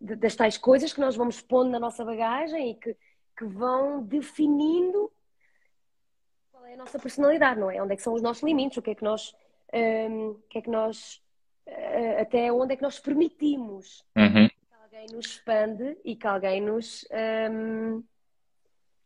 [0.00, 2.94] de, das tais coisas que nós vamos pondo na nossa bagagem e que,
[3.36, 5.10] que vão definindo
[6.50, 7.82] qual é a nossa personalidade, não é?
[7.82, 9.34] Onde é que são os nossos limites, o que é que nós,
[9.72, 11.22] um, o que é que nós,
[12.20, 14.48] até onde é que nós permitimos uhum.
[14.48, 17.06] que alguém nos expande e que alguém nos.
[17.50, 18.02] Um,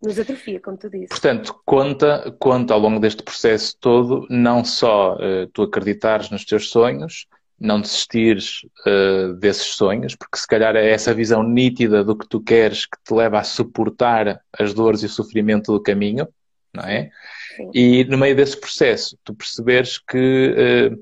[0.00, 1.08] nos atrofia, como tu dizes.
[1.08, 6.70] Portanto, conta, conta ao longo deste processo todo, não só uh, tu acreditares nos teus
[6.70, 7.26] sonhos,
[7.60, 12.40] não desistires uh, desses sonhos, porque se calhar é essa visão nítida do que tu
[12.40, 16.28] queres que te leva a suportar as dores e o sofrimento do caminho,
[16.72, 17.10] não é?
[17.56, 17.70] Sim.
[17.74, 20.54] E no meio desse processo, tu perceberes que
[20.88, 20.94] uh,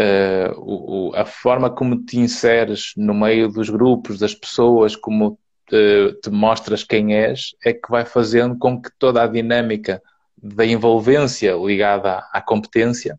[0.00, 5.38] uh, o, o, a forma como te inseres no meio dos grupos, das pessoas, como
[5.68, 10.00] te, te, mostras quem és, é que vai fazendo com que toda a dinâmica
[10.40, 13.18] da envolvência ligada à, à competência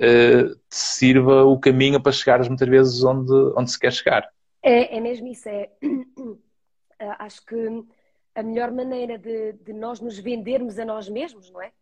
[0.00, 4.28] uh, te sirva o caminho para chegares muitas vezes onde, onde se quer chegar.
[4.62, 5.48] É, é mesmo isso.
[5.48, 5.70] É,
[7.18, 7.84] acho que
[8.34, 11.72] a melhor maneira de, de, nós nos vendermos a nós mesmos, não é?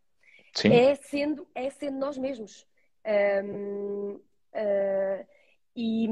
[0.55, 0.73] Sim.
[0.73, 2.67] É sendo, é sendo nós mesmos.
[3.45, 4.21] Um, uh,
[4.55, 5.25] ah,
[5.77, 6.09] e,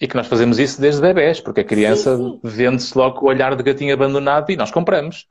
[0.00, 3.62] e que nós fazemos isso desde bebés, porque a criança vende-se logo o olhar de
[3.62, 5.26] gatinho abandonado e nós compramos.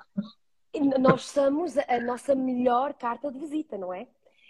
[0.99, 4.07] Nós somos a nossa melhor carta de visita, não é?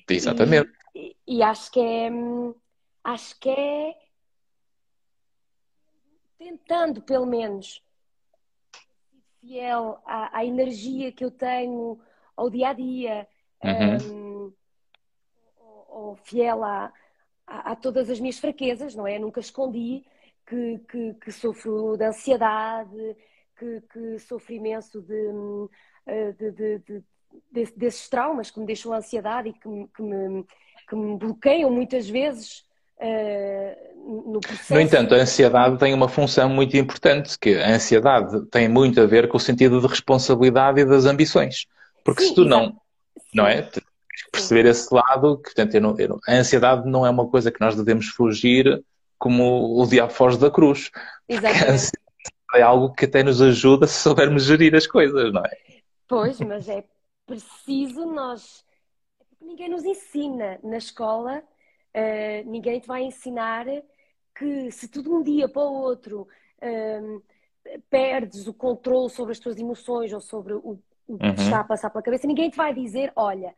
[0.07, 0.71] Exatamente.
[0.93, 2.09] E, e, e acho que é.
[3.03, 3.95] Acho que é.
[6.37, 7.83] Tentando, pelo menos,
[9.39, 11.99] fiel à, à, energia que eu tenho
[12.35, 13.27] ao dia a dia,
[13.63, 14.47] uhum.
[14.47, 14.53] um,
[15.57, 16.91] ou, ou, fiel a,
[17.47, 19.17] a, a, todas as minhas fraquezas, não é?
[19.17, 20.05] Nunca escondi
[20.45, 23.17] que, que, que sofro de ansiedade,
[23.57, 25.31] que, que sofro imenso de,
[26.05, 27.03] eh, de, de,
[27.51, 30.45] de desses traumas que me deixam ansiedade e que me, que me,
[30.87, 32.63] que me bloqueiam muitas vezes
[32.99, 34.73] uh, no processo.
[34.73, 39.05] No entanto, a ansiedade tem uma função muito importante, que a ansiedade tem muito a
[39.05, 41.65] ver com o sentido de responsabilidade e das ambições.
[42.03, 42.75] Porque Sim, se tu não,
[43.33, 43.61] não é?
[43.61, 43.83] Tens
[44.23, 47.27] que perceber esse lado, que portanto, eu não, eu não, a ansiedade não é uma
[47.27, 48.83] coisa que nós devemos fugir
[49.17, 50.91] como o diabo foge da cruz.
[51.27, 51.91] Exatamente.
[52.53, 55.49] É algo que até nos ajuda se soubermos gerir as coisas, não é?
[56.07, 56.83] Pois, mas é
[57.25, 58.65] preciso nós.
[59.19, 63.65] É porque ninguém nos ensina na escola, uh, ninguém te vai ensinar
[64.35, 66.27] que se tu de um dia para o outro
[66.61, 67.23] uh,
[67.89, 71.33] perdes o controle sobre as tuas emoções ou sobre o, o que uhum.
[71.33, 73.55] está a passar pela cabeça, ninguém te vai dizer: olha,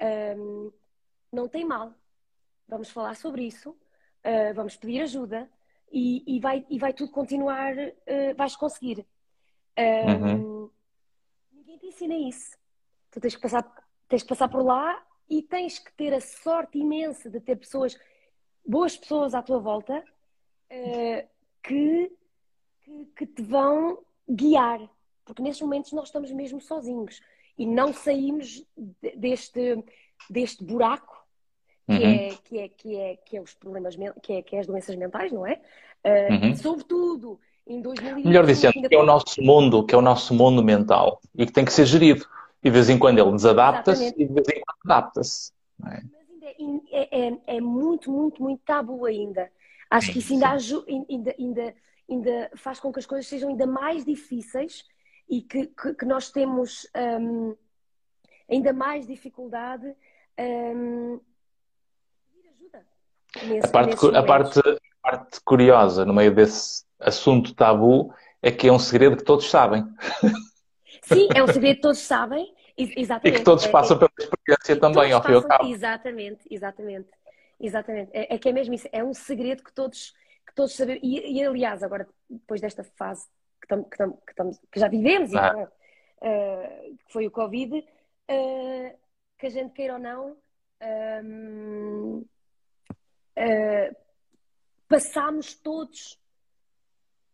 [0.00, 0.72] uh,
[1.32, 1.92] não tem mal,
[2.68, 3.76] vamos falar sobre isso,
[4.54, 5.48] vamos pedir ajuda
[5.90, 7.72] e, e, vai, e vai tudo continuar,
[8.36, 9.06] vais conseguir.
[9.78, 10.68] Uhum.
[11.52, 12.59] Ninguém te ensina isso.
[13.10, 13.64] Tu tens que passar,
[14.08, 17.98] tens que passar por lá e tens que ter a sorte imensa de ter pessoas,
[18.66, 20.02] boas pessoas à tua volta,
[20.70, 21.28] uh,
[21.62, 22.12] que,
[22.82, 23.98] que, que, te vão
[24.28, 24.80] guiar.
[25.24, 27.20] Porque nesses momentos nós estamos mesmo sozinhos
[27.56, 28.64] e não saímos
[29.16, 29.84] deste,
[30.28, 31.20] deste buraco
[31.86, 32.10] que, uhum.
[32.10, 34.94] é, que, é, que, é, que é os problemas, que é, que é as doenças
[34.96, 35.60] mentais, não é?
[36.04, 36.56] Uh, uhum.
[36.56, 38.24] Sobretudo em 2020.
[38.26, 41.52] Melhor dizendo, que é o nosso mundo, que é o nosso mundo mental e que
[41.52, 42.26] tem que ser gerido.
[42.62, 45.52] E de vez em quando ele desadapta-se e de vez em quando adapta-se.
[45.86, 46.02] É?
[46.90, 49.50] É, é, é, muito, muito, muito tabu ainda.
[49.88, 51.74] Acho que isso ainda, ainda, ainda,
[52.08, 54.84] ainda, faz com que as coisas sejam ainda mais difíceis
[55.28, 56.86] e que, que, que nós temos
[57.20, 57.56] um,
[58.48, 59.94] ainda mais dificuldade
[60.38, 61.20] um,
[62.32, 62.86] pedir ajuda.
[63.42, 68.68] Nesse, a, parte, a, parte, a parte curiosa no meio desse assunto tabu é que
[68.68, 69.84] é um segredo que todos sabem.
[71.02, 72.54] Sim, é um segredo que todos sabem.
[72.76, 73.36] Exatamente.
[73.36, 75.66] E que todos é, passam pela experiência também, ao fim e ao cabo.
[75.66, 77.08] Exatamente, exatamente.
[77.60, 78.10] Exatamente.
[78.14, 78.88] É, é, que é mesmo isso.
[78.90, 80.14] É um segredo que todos,
[80.46, 80.98] que todos sabem.
[81.02, 83.26] E, e aliás, agora, depois desta fase
[83.60, 85.48] que, tam, que, tam, que, tam, que já vivemos, ah.
[85.48, 88.98] então, uh, que foi o Covid, uh,
[89.38, 90.36] que a gente queira ou não,
[91.22, 92.24] um,
[93.36, 93.96] uh,
[94.88, 96.18] passámos todos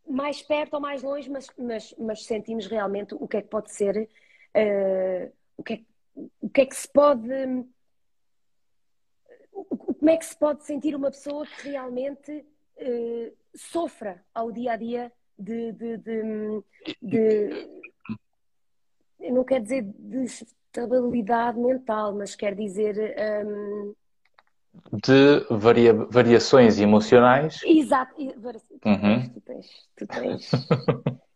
[0.09, 3.73] mais perto ou mais longe, mas, mas, mas sentimos realmente o que é que pode
[3.73, 4.09] ser,
[4.57, 5.81] uh, o, que é,
[6.41, 7.29] o que é que se pode.
[9.51, 14.77] Como é que se pode sentir uma pessoa que realmente uh, sofra ao dia a
[14.77, 16.65] dia de, de, de,
[17.03, 17.69] de
[19.31, 23.95] não quero dizer de estabilidade mental, mas quer dizer um,
[24.93, 27.61] de varia, variações emocionais.
[27.65, 28.15] Exato.
[28.21, 29.29] Uhum.
[29.29, 29.67] Tu tens.
[29.97, 30.51] Tu tens.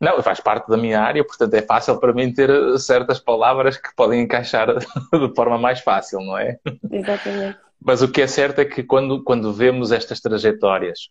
[0.00, 3.94] Não, faz parte da minha área, portanto é fácil para mim ter certas palavras que
[3.94, 6.58] podem encaixar de forma mais fácil, não é?
[6.90, 7.58] Exatamente.
[7.78, 11.10] Mas o que é certo é que quando, quando vemos estas trajetórias,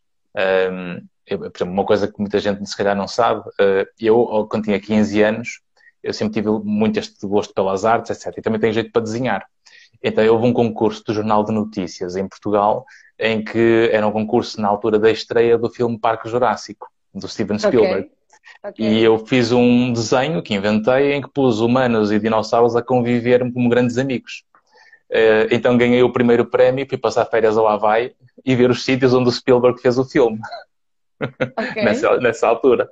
[0.72, 4.48] um, eu, por exemplo, uma coisa que muita gente se calhar não sabe, uh, eu,
[4.50, 5.62] quando tinha 15 anos,
[6.02, 8.38] eu sempre tive muito este gosto pelas artes, etc.
[8.38, 9.46] E também tenho jeito para desenhar.
[10.02, 12.86] Então houve um concurso do Jornal de Notícias em Portugal,
[13.18, 17.60] em que era um concurso na altura da estreia do filme Parque Jurássico, do Steven
[17.60, 18.08] Spielberg.
[18.08, 18.12] Okay.
[18.64, 18.86] Okay.
[18.86, 23.40] E eu fiz um desenho que inventei em que pus humanos e dinossauros a conviver
[23.54, 24.44] como grandes amigos.
[25.10, 28.14] Eh, então ganhei o primeiro prémio, fui passar férias ao Havaí
[28.46, 30.40] e ver os sítios onde o Spielberg fez o filme.
[31.58, 31.84] Okay.
[31.84, 32.90] nessa, nessa altura.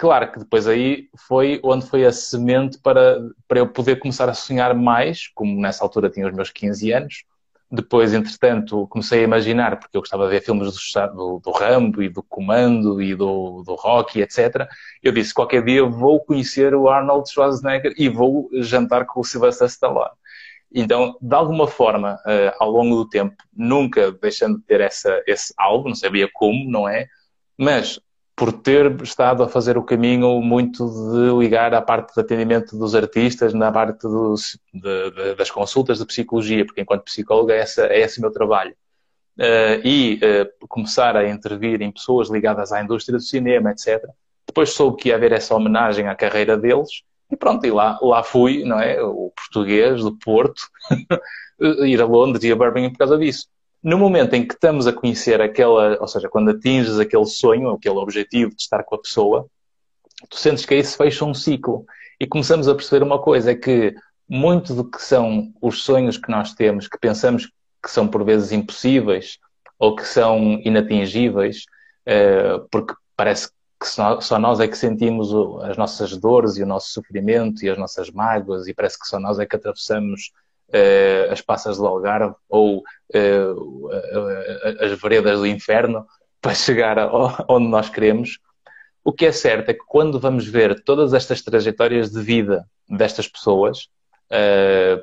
[0.00, 4.34] Claro que depois aí foi onde foi a semente para, para eu poder começar a
[4.34, 7.24] sonhar mais, como nessa altura tinha os meus 15 anos,
[7.70, 12.02] Depois, entretanto, comecei a imaginar, porque eu gostava de ver filmes do, do, do Rambo
[12.02, 14.66] e do Comando e do, do Rocky, etc.
[15.02, 19.68] Eu disse, qualquer dia vou conhecer o Arnold Schwarzenegger e vou jantar com o Sylvester
[19.68, 20.16] Stallone.
[20.72, 25.52] Então, de alguma forma, uh, ao longo do tempo, nunca deixando de ter essa, esse
[25.58, 27.06] algo, não sabia como, não é?
[27.58, 28.00] Mas
[28.40, 32.94] por ter estado a fazer o caminho muito de ligar à parte de atendimento dos
[32.94, 37.84] artistas, na parte dos, de, de, das consultas de psicologia, porque enquanto psicóloga é, essa,
[37.84, 38.74] é esse o meu trabalho.
[39.38, 44.02] Uh, e uh, começar a intervir em pessoas ligadas à indústria do cinema, etc.
[44.46, 48.22] Depois soube que ia haver essa homenagem à carreira deles e pronto, e lá, lá
[48.22, 49.02] fui, não é?
[49.02, 50.62] O português do Porto,
[51.84, 53.48] ir a Londres e a Birmingham por causa disso
[53.82, 57.96] no momento em que estamos a conhecer aquela, ou seja, quando atinges aquele sonho, aquele
[57.96, 59.46] objetivo de estar com a pessoa,
[60.28, 61.84] tu sentes que aí se fecha um ciclo.
[62.18, 63.94] E começamos a perceber uma coisa, é que
[64.28, 67.50] muito do que são os sonhos que nós temos, que pensamos
[67.82, 69.38] que são por vezes impossíveis
[69.78, 71.64] ou que são inatingíveis,
[72.04, 73.48] eh, porque parece
[73.80, 75.32] que só nós é que sentimos
[75.64, 79.18] as nossas dores e o nosso sofrimento e as nossas mágoas e parece que só
[79.18, 80.32] nós é que atravessamos
[80.74, 83.88] uh, as passas do Algarve ou uh,
[84.80, 86.06] as veredas do inferno
[86.40, 86.96] para chegar
[87.48, 88.38] onde nós queremos.
[89.04, 93.28] O que é certo é que quando vamos ver todas estas trajetórias de vida destas
[93.28, 93.88] pessoas,
[94.30, 95.02] uh,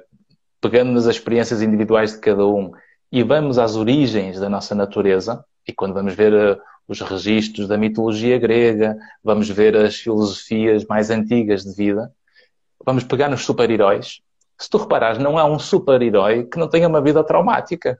[0.60, 2.72] pegando nas experiências individuais de cada um
[3.12, 8.38] e vamos às origens da nossa natureza, e quando vamos ver os registros da mitologia
[8.38, 12.12] grega, vamos ver as filosofias mais antigas de vida,
[12.86, 14.22] vamos pegar nos super-heróis
[14.60, 18.00] se tu reparares, não há um super-herói que não tenha uma vida traumática.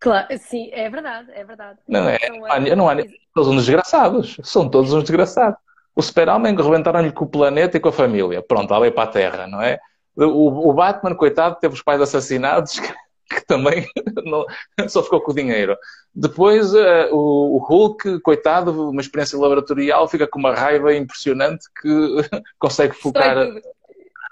[0.00, 1.78] Claro, sim, é verdade, é verdade.
[1.86, 2.18] Não é?
[2.28, 2.96] Não há, não há
[3.34, 4.36] todos uns desgraçados.
[4.42, 5.58] São todos uns desgraçados.
[5.94, 8.40] O super-homem rebentaram-lhe com o planeta e com a família.
[8.40, 9.78] Pronto, ali para a Terra, não é?
[10.16, 12.94] O, o Batman, coitado, teve os pais assassinados, que,
[13.36, 13.86] que também
[14.24, 14.46] não,
[14.88, 15.76] só ficou com o dinheiro.
[16.14, 22.16] Depois, uh, o, o, Hulk, coitado, uma experiência laboratorial, fica com uma raiva impressionante que
[22.58, 23.36] consegue focar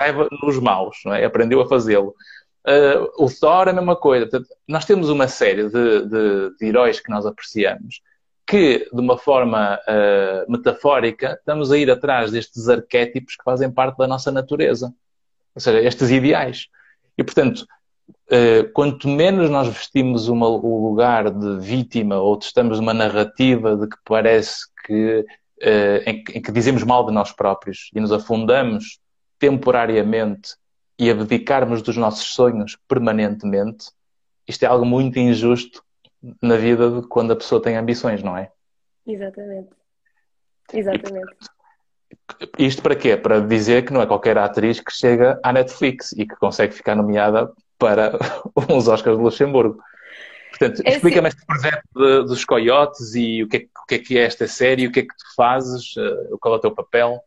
[0.01, 1.24] raiva nos maus, é?
[1.24, 2.14] Aprendeu a fazê-lo.
[2.66, 4.28] Uh, o Thor é a mesma coisa.
[4.66, 8.01] Nós temos uma série de, de, de heróis que nós apreciamos
[8.46, 13.99] que, de uma forma uh, metafórica, estamos a ir atrás destes arquétipos que fazem parte
[13.99, 14.92] da nossa natureza.
[15.55, 16.66] Ou seja, estes ideais.
[17.16, 17.66] E, portanto,
[18.09, 23.86] uh, quanto menos nós vestimos uma, o lugar de vítima ou estamos numa narrativa de
[23.86, 25.26] que parece que,
[26.07, 28.99] em, em, que dizemos mal de nós próprios e nos afundamos
[29.39, 30.57] temporariamente
[30.99, 33.91] e abdicarmos dos nossos sonhos permanentemente,
[34.47, 35.82] isto é algo muito injusto
[36.43, 38.51] na vida de quando a pessoa tem ambições, não é?
[39.07, 39.70] Exatamente.
[40.72, 41.36] Exatamente.
[42.59, 43.16] E, isto para quê?
[43.16, 46.95] Para dizer que não é qualquer atriz que chega à Netflix e que consegue ficar
[46.95, 48.18] nomeada para
[48.68, 49.80] uns Oscars de Luxemburgo.
[50.51, 53.99] Portanto, é explica-me este projeto de, dos coiotes e o que, é, o que, é,
[53.99, 56.74] que é esta série, o que é que tu fazes, uh, qual é o teu
[56.74, 57.22] papel?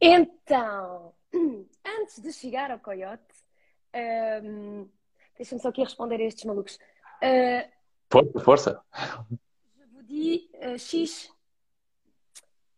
[0.00, 1.05] Então,
[1.84, 3.22] antes de chegar ao coiote,
[4.44, 4.88] um,
[5.36, 6.78] deixa-me só aqui responder a estes malucos.
[7.22, 7.70] Uh,
[8.10, 8.84] força, força.
[10.04, 11.32] Dis uh, X.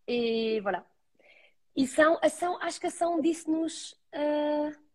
[0.06, 0.86] E voilà.
[1.76, 3.92] E são, ação, acho que a ação disse-nos.
[4.14, 4.87] Uh,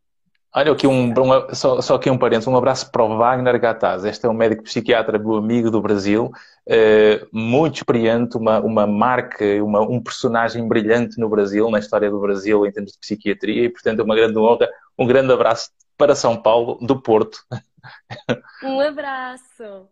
[0.56, 4.06] Olha, aqui um, um, só, só aqui um parênteses, um abraço para o Wagner Gataz.
[4.06, 6.32] Este é um médico psiquiatra, meu amigo do Brasil,
[6.68, 12.20] uh, muito experiente, uma, uma marca, uma, um personagem brilhante no Brasil, na história do
[12.20, 14.70] Brasil em termos de psiquiatria, e portanto é uma grande honra.
[14.96, 17.40] Um grande abraço para São Paulo, do Porto.
[18.64, 19.90] Um abraço.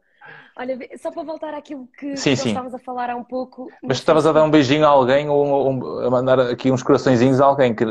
[0.57, 2.49] Olha, só para voltar àquilo que sim, sim.
[2.49, 3.67] estávamos a falar há um pouco.
[3.83, 7.41] Mas estavas a dar um beijinho a alguém ou, ou, a mandar aqui uns coraçõezinhos
[7.41, 7.75] a alguém?
[7.75, 7.83] Que...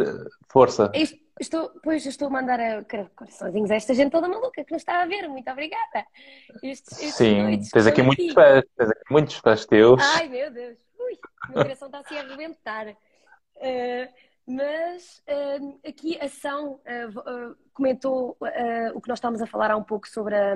[0.48, 0.90] Força.
[0.94, 2.84] Isto Estou, pois, estou a mandar a
[3.16, 5.26] coraçõezinhos a esta gente toda maluca que nos está a ver.
[5.26, 6.04] Muito obrigada.
[6.62, 10.02] Estes, estes Sim, tens aqui muitos fãs, tens aqui muitos fãs teus.
[10.02, 10.78] Ai, meu Deus.
[10.98, 11.18] Ui,
[11.48, 12.88] meu coração está assim a arrebentar.
[12.88, 14.12] Uh,
[14.46, 18.36] mas uh, aqui a ação uh, comentou
[18.94, 20.54] o que nós estávamos a falar há um pouco sobre a,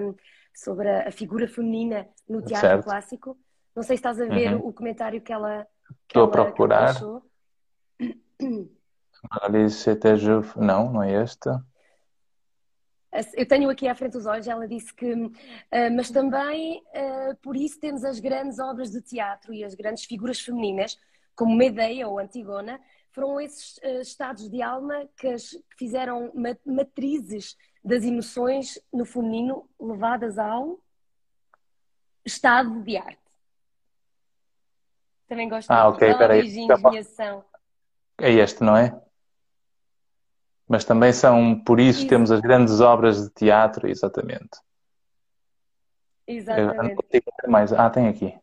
[0.53, 2.85] sobre a figura feminina no teatro certo.
[2.85, 3.39] clássico.
[3.75, 4.69] Não sei se estás a ver uhum.
[4.69, 5.67] o comentário que ela.
[6.07, 6.95] Que estou ela, a procurar.
[9.31, 9.89] Alice
[10.57, 11.65] Não, não é esta.
[13.35, 15.31] Eu tenho aqui à frente os olhos, ela disse que, uh,
[15.95, 20.41] mas também uh, por isso temos as grandes obras de teatro e as grandes figuras
[20.41, 20.99] femininas,
[21.37, 22.81] como Medeia ou Antigona,
[23.13, 26.33] foram esses uh, estados de alma que, as, que fizeram
[26.67, 30.81] matrizes das emoções no feminino levadas ao
[32.25, 33.19] estado de arte.
[35.29, 35.97] Também gosto ah, muito.
[35.97, 36.41] ok, peraí.
[38.19, 39.01] É este, não é?
[40.69, 42.09] Mas também são, por isso, isso.
[42.09, 44.59] temos as grandes obras de teatro, exatamente.
[46.27, 46.97] Exatamente.
[47.47, 47.73] mais.
[47.73, 48.35] Ah, tem aqui.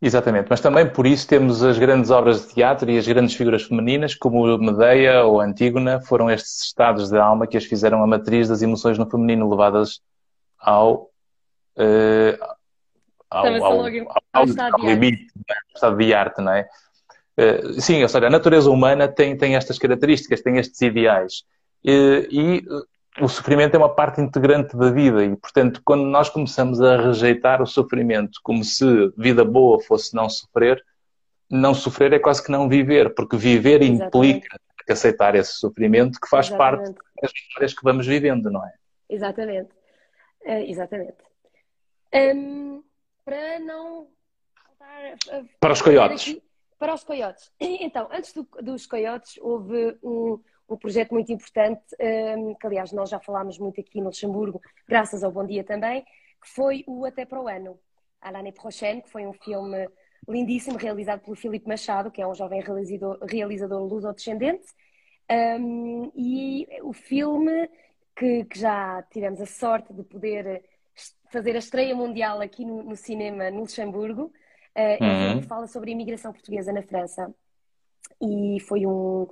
[0.00, 3.62] Exatamente, mas também por isso temos as grandes obras de teatro e as grandes figuras
[3.62, 8.46] femininas, como Medeia ou Antígona, foram estes estados de alma que as fizeram a matriz
[8.46, 10.02] das emoções no feminino, levadas
[10.58, 11.10] ao,
[11.78, 12.44] uh,
[13.30, 13.82] ao, ao, ao,
[14.34, 14.44] ao,
[14.84, 16.68] limite, ao estado de arte, não é?
[17.38, 21.44] Uh, sim, ou seja, a natureza humana tem, tem estas características, tem estes ideais.
[21.84, 22.64] Uh, e
[23.20, 27.62] o sofrimento é uma parte integrante da vida e, portanto, quando nós começamos a rejeitar
[27.62, 28.84] o sofrimento como se
[29.16, 30.82] vida boa fosse não sofrer,
[31.50, 34.06] não sofrer é quase que não viver, porque viver Exatamente.
[34.06, 36.94] implica aceitar esse sofrimento que faz Exatamente.
[36.94, 38.72] parte das histórias que vamos vivendo, não é?
[39.08, 39.70] Exatamente.
[40.44, 41.16] Uh, exatamente.
[42.14, 42.82] Um,
[43.24, 44.06] para não
[45.60, 46.38] para os coiotes.
[46.78, 47.52] Para os coiotes.
[47.60, 51.82] Então, antes do, dos coiotes, houve um, um projeto muito importante,
[52.38, 56.02] um, que aliás nós já falámos muito aqui no Luxemburgo, graças ao Bom Dia também,
[56.02, 57.78] que foi o Até para o Ano,
[58.20, 59.88] à l'année prochaine, que foi um filme
[60.28, 64.66] lindíssimo, realizado pelo Filipe Machado, que é um jovem realizador, realizador luso-descendente,
[65.30, 67.68] um, e o filme
[68.14, 70.64] que, que, já tivemos a sorte de poder
[71.30, 74.32] fazer a estreia mundial aqui no, no cinema no Luxemburgo,
[74.76, 75.40] uh, um filme uhum.
[75.40, 77.34] que fala sobre a imigração portuguesa na França.
[78.20, 79.26] E foi um,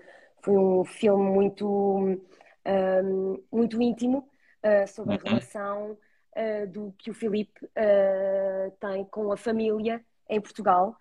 [0.45, 2.21] foi um filme muito,
[2.67, 4.29] um, muito íntimo
[4.63, 5.23] uh, sobre a uhum.
[5.25, 10.97] relação uh, do que o Filipe uh, tem com a família em Portugal.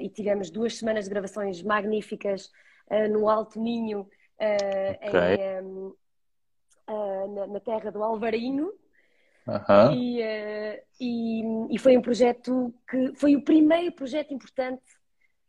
[0.00, 2.50] e tivemos duas semanas de gravações magníficas
[3.10, 4.08] no Alto Minho,
[4.38, 5.36] okay.
[5.36, 8.72] em, um, na, na, terra do Alvarinho.
[9.46, 9.92] Uhum.
[9.92, 10.22] E,
[11.00, 14.82] e, e, foi um projeto que foi o primeiro projeto importante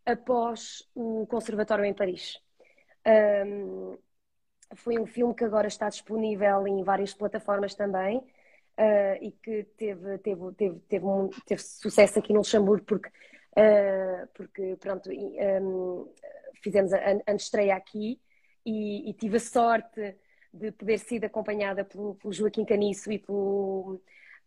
[0.06, 2.38] após o Conservatório em Paris.
[3.08, 3.98] Um,
[4.76, 10.18] foi um filme que agora está disponível em várias plataformas também uh, e que teve,
[10.20, 16.12] teve, teve, teve, um, teve sucesso aqui no Luxemburgo porque, uh, porque pronto, um,
[16.62, 18.20] fizemos a, a estreia aqui
[18.66, 20.16] e, e, tive a sorte
[20.56, 24.00] de poder ser acompanhada pelo, pelo Joaquim Caniço e pelo,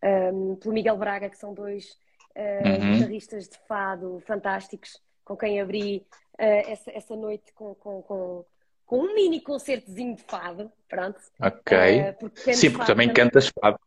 [0.02, 1.98] um, pelo Miguel Braga, que são dois
[2.34, 2.92] uh, uhum.
[2.94, 8.44] guitarristas de fado fantásticos com quem abri uh, essa, essa noite com, com, com,
[8.86, 11.20] com, um mini concertozinho de fado, pronto.
[11.40, 11.76] Ok.
[11.76, 13.78] Uh, porque Sim, porque também, também cantas fado.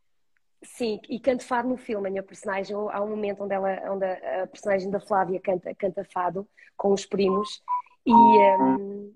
[0.64, 2.08] Sim, e canto fado no filme.
[2.08, 6.06] A minha personagem, há um momento onde, ela, onde a personagem da Flávia canta, canta
[6.14, 6.48] fado
[6.78, 7.64] com os primos
[8.06, 8.14] e.
[8.14, 9.12] Um...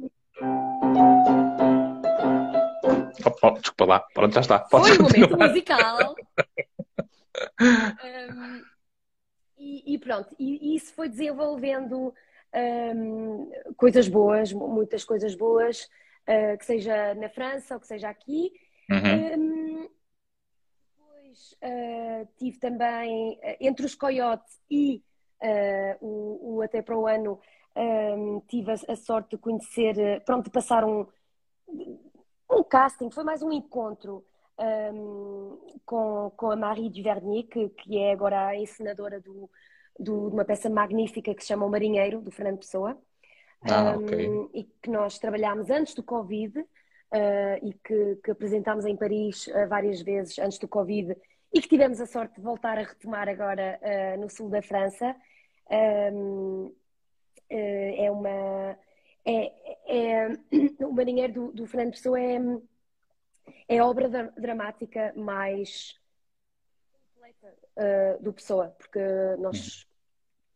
[3.42, 4.60] Oh, desculpa lá, pronto, já está.
[4.60, 6.16] Podes Foi um momento musical.
[7.62, 8.64] um,
[9.58, 12.14] e, e, pronto, e, e, isso foi desenvolvendo
[12.56, 15.84] um, coisas boas, muitas coisas boas,
[16.28, 18.52] uh, que seja na França ou que seja aqui.
[18.90, 19.40] Uhum.
[19.40, 19.90] Um,
[20.98, 25.04] depois uh, tive também, uh, entre os Coyotes e
[26.02, 27.40] o, o, Até para o Ano,
[28.48, 31.06] tive a, a, sorte de conhecer, pronto, de passar um,
[32.50, 34.24] um casting, foi mais um encontro
[34.60, 39.50] um, com, com a Marie Duvernier, que, que é agora a encenadora do,
[40.00, 42.98] do, de uma peça magnífica que se chama O Marinheiro, do Fernando Pessoa,
[43.62, 44.30] ah, okay.
[44.54, 46.66] e que nós trabalhámos antes do Covid uh,
[47.64, 51.16] e que, que, apresentámos em Paris uh, várias vezes antes do Covid
[51.54, 55.16] e que tivemos a sorte de voltar a retomar agora uh, no sul da França.
[55.70, 56.74] Um,
[57.50, 58.78] é uma.
[59.26, 59.52] É,
[59.88, 60.28] é,
[60.86, 62.38] o Marinheiro do, do Fernando Pessoa é,
[63.68, 65.96] é a obra dramática mais
[67.78, 69.00] uh, do Pessoa, porque
[69.40, 69.88] nós,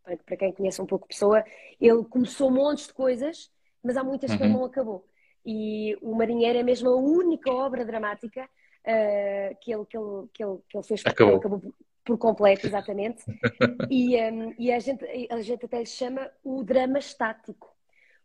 [0.07, 0.17] uhum.
[0.25, 1.43] para quem conhece um pouco Pessoa,
[1.79, 3.51] ele começou montes de coisas,
[3.83, 4.59] mas há muitas que ele uhum.
[4.59, 5.05] não acabou.
[5.45, 10.43] E o Marinheiro é mesmo a única obra dramática uh, que, ele, que, ele, que,
[10.43, 11.33] ele, que ele fez acabou.
[11.33, 13.23] Ele acabou por completo, exatamente.
[13.89, 17.75] e, um, e a, gente, a gente até lhe chama o drama estático,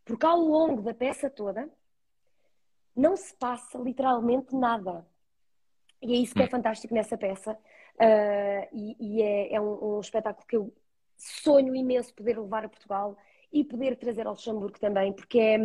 [0.05, 1.69] porque ao longo da peça toda
[2.95, 5.05] não se passa literalmente nada.
[6.01, 7.57] E é isso que é fantástico nessa peça,
[7.95, 10.73] Uh, e, e é, é um, um, espetáculo que eu
[11.15, 13.17] sonho imenso poder levar a Portugal
[13.53, 15.57] e poder trazer ao Luxemburgo também, porque é,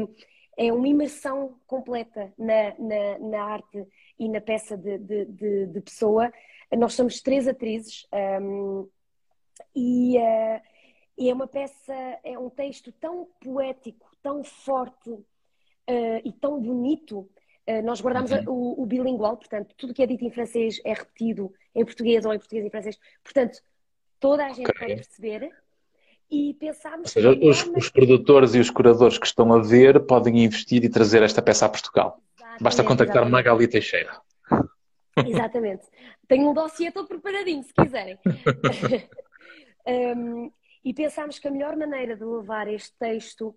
[0.56, 3.84] é uma imersão completa na, na, na arte
[4.16, 6.32] e na peça de, de, de, de, pessoa.
[6.78, 8.06] Nós somos três atrizes
[8.40, 8.88] um,
[9.74, 10.60] e, uh,
[11.18, 15.24] e, é uma peça, é um texto tão poético, tão forte uh,
[16.24, 17.28] e tão bonito
[17.70, 18.44] eh, nós guardamos uhum.
[18.48, 22.34] o, o, bilingual, portanto, tudo que é dito em francês é repetido em português ou
[22.34, 22.98] em português e em francês.
[23.22, 23.60] Portanto,
[24.18, 24.88] toda a gente okay.
[24.88, 25.52] pode perceber
[26.28, 27.14] e pensámos...
[27.16, 30.88] Ou seja, os, os, produtores e os curadores que estão a ver podem investir e
[30.88, 32.20] trazer esta peça a Portugal.
[32.34, 33.32] Exatamente, Basta contactar exatamente.
[33.32, 34.20] Magali Teixeira.
[35.24, 35.86] Exatamente.
[36.26, 38.18] Tenho um dossiê todo preparadinho, se quiserem.
[40.16, 40.50] um,
[40.84, 43.54] e pensámos que a melhor maneira de levar este texto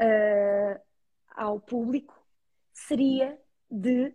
[0.00, 0.80] uh,
[1.34, 2.14] ao público
[2.72, 3.38] seria
[3.70, 4.14] de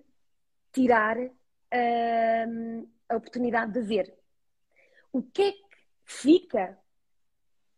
[0.72, 4.14] tirar uh, a oportunidade de ver.
[5.12, 6.78] O que é que fica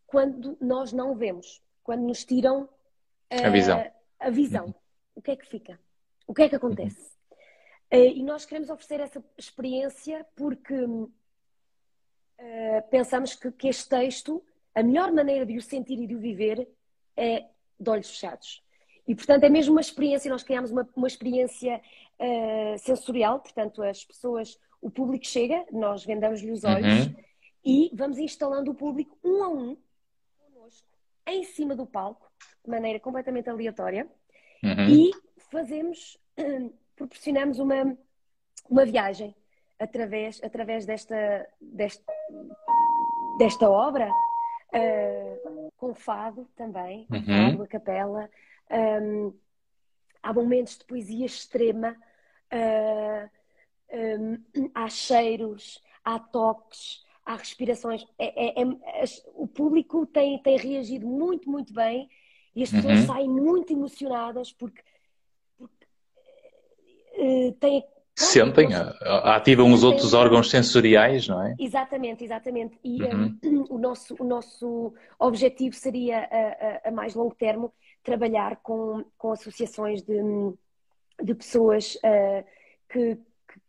[0.05, 1.63] quando nós não vemos?
[1.83, 3.91] Quando nos tiram uh, a visão.
[4.19, 4.65] A visão.
[4.65, 4.73] Uhum.
[5.15, 5.79] O que é que fica?
[6.27, 7.11] O que é que acontece?
[7.91, 7.99] Uhum.
[7.99, 10.75] Uh, e nós queremos oferecer essa experiência porque
[12.89, 14.43] pensamos que, que, este texto,
[14.75, 16.67] a melhor maneira de o sentir e de o viver
[17.15, 17.45] é
[17.83, 18.63] de olhos fechados.
[19.07, 21.81] E, portanto, é mesmo uma experiência, nós criamos uma, uma experiência
[22.19, 27.15] uh, sensorial, portanto, as pessoas, o público chega, nós vendamos-lhe os olhos uhum.
[27.65, 29.77] e vamos instalando o público um a um,
[30.39, 30.87] connosco,
[31.27, 32.31] em cima do palco,
[32.63, 34.07] de maneira completamente aleatória,
[34.63, 34.87] uhum.
[34.87, 35.11] e
[35.51, 36.17] fazemos
[36.95, 37.97] proporcionamos uma,
[38.69, 39.35] uma viagem
[39.79, 42.13] através, através desta, desta,
[43.37, 45.32] desta obra, uh,
[45.83, 47.25] com fado também, uhum.
[47.25, 48.29] fado, a capela.
[48.71, 49.33] Um,
[50.21, 51.97] há momentos de poesia extrema,
[52.53, 53.29] uh,
[53.93, 58.05] um, há cheiros, há toques, há respirações.
[58.17, 59.03] É, é, é,
[59.33, 62.09] o público tem, tem reagido muito, muito bem
[62.55, 63.05] e as pessoas uhum.
[63.05, 64.81] saem muito emocionadas porque
[65.59, 67.83] uh, têm.
[68.15, 68.69] Sentem,
[69.23, 71.55] ativam os outros órgãos sensoriais, não é?
[71.59, 72.77] Exatamente, exatamente.
[72.83, 73.37] E uhum.
[73.43, 79.03] um, o, nosso, o nosso objetivo seria, a, a, a, mais longo termo, trabalhar com,
[79.17, 80.15] com associações de,
[81.23, 82.45] de pessoas uh,
[82.87, 83.17] que,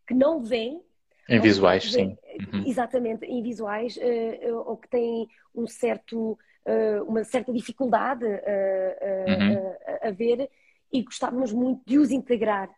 [0.06, 0.82] que não veem.
[1.26, 2.14] Em visuais, sim.
[2.52, 2.64] Uhum.
[2.66, 6.32] Exatamente, em visuais, uh, ou que têm um certo,
[6.66, 9.74] uh, uma certa dificuldade uhum.
[10.02, 10.50] a, a ver
[10.92, 12.68] e gostávamos muito de os integrar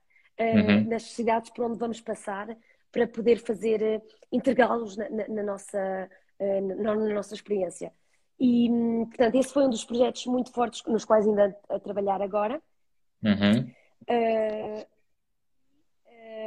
[0.40, 0.88] uhum.
[0.88, 2.56] nas sociedades por onde vamos passar
[2.92, 6.08] para poder fazer, uh, integrá-los na, na, na, nossa,
[6.40, 7.92] uh, na, na, nossa experiência.
[8.38, 11.80] E, hum, portanto, esse foi um dos projetos muito fortes nos quais ainda a, a
[11.80, 12.60] trabalhar agora.
[13.22, 13.70] Uhum.
[14.08, 14.86] Uh,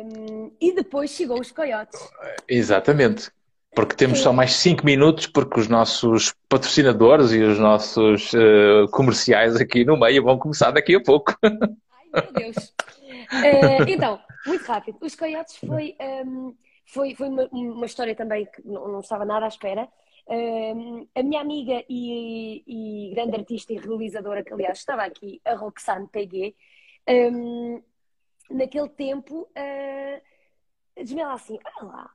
[0.03, 1.99] um, e depois chegou os coiotes.
[2.47, 3.31] Exatamente.
[3.75, 4.23] Porque temos Sim.
[4.25, 9.97] só mais 5 minutos, porque os nossos patrocinadores e os nossos uh, comerciais aqui no
[9.97, 11.37] meio vão começar daqui a pouco.
[11.43, 11.51] Ai,
[12.13, 12.73] meu Deus.
[13.31, 14.97] Uh, então, muito rápido.
[15.01, 16.53] Os Coiotes foi, um, ehm,
[16.85, 19.87] foi, foi uma, uma, história também que não, não, estava nada à espera.
[20.27, 25.41] Um, ehm, a minha amiga e, e, grande artista e realizadora, que aliás estava aqui,
[25.45, 26.55] a Roxane Peguet,
[27.07, 27.81] um,
[28.49, 30.21] naquele tempo, uh,
[31.03, 32.11] diz-me ela assim: olha lá,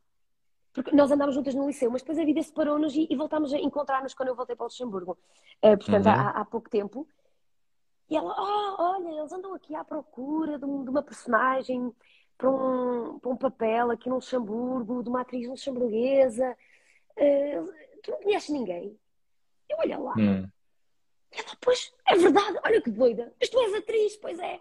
[0.73, 3.59] porque nós andámos juntas no liceu, mas depois a vida separou-nos e, e voltámos a
[3.59, 5.13] encontrar-nos quando eu voltei para o Luxemburgo,
[5.63, 6.13] uh, portanto, uhum.
[6.13, 7.07] há, há, pouco tempo.
[8.09, 11.93] E ela, oh, olha, eles andam aqui à procura de, um, de uma personagem
[12.37, 16.57] para um, para um papel aqui no Luxemburgo, de uma atriz luxemburguesa.
[17.17, 18.99] Uh, tu não conheces ninguém?
[19.69, 20.15] Eu olho lá.
[20.19, 20.49] Hum.
[21.33, 23.33] E ela, pois, é verdade, olha que doida.
[23.41, 24.61] Mas tu és atriz, pois é.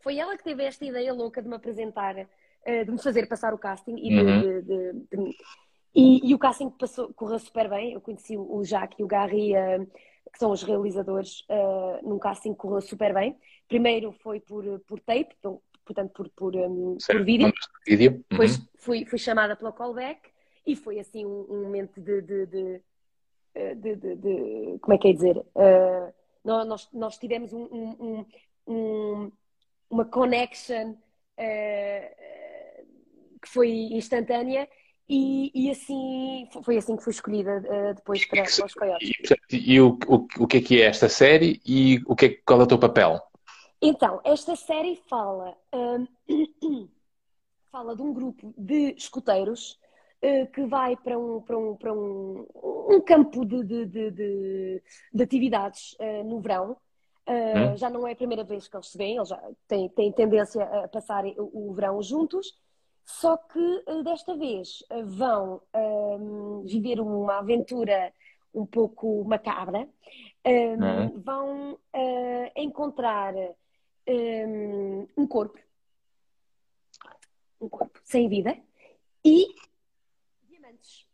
[0.00, 3.54] Foi ela que teve esta ideia louca de me apresentar, uh, de me fazer passar
[3.54, 4.40] o casting e, uhum.
[4.40, 5.36] de, de, de,
[5.94, 7.92] e, e, o casting passou, correu super bem.
[7.92, 9.90] Eu conheci o Jacques e o Garry uh,
[10.32, 13.36] que são os realizadores, uh, num casting que correu super bem.
[13.66, 17.52] Primeiro foi por, por tape, então, portanto por, por, um, por vídeo.
[17.86, 18.12] vídeo.
[18.12, 18.24] Uhum.
[18.30, 20.30] Depois fui, fui chamada pela callback
[20.66, 22.82] e foi assim um, um momento de, de, de,
[23.54, 25.38] eh, de, de como é que é dizer?
[25.38, 26.12] Uh,
[26.44, 28.24] nós, nós tivemos um,
[28.66, 29.32] um
[29.90, 32.16] uma connection uh,
[33.40, 34.68] que foi instantânea
[35.08, 39.10] e, e, assim foi assim que fui escolhida uh, depois para, para os Coyotes.
[39.50, 42.28] E, e o, o, o que é que é esta série e o que é,
[42.44, 43.18] qual é o teu papel?
[43.80, 46.06] Então, esta série fala, um,
[47.72, 49.78] fala de um grupo de escuteiros
[50.22, 52.46] uh, que vai para um, para um, para um,
[52.90, 54.82] um campo de, de, de, de,
[55.14, 56.76] de atividades uh, no verão.
[57.26, 57.76] Hum?
[57.76, 60.64] Já não é a primeira vez que eles se veem, eles já têm, têm tendência
[60.64, 62.58] a passar o, o verão juntos
[63.08, 68.12] só que eh, desta vez eh, vão um, ehm, viver uma aventura
[68.52, 69.88] um pouco macabra, um,
[70.44, 71.20] ehm, uhum.
[71.22, 73.54] vão uh, encontrar um,
[74.06, 75.58] ehm, um corpo,
[77.58, 78.54] um corpo sem vida
[79.24, 79.54] e
[80.46, 81.06] diamantes.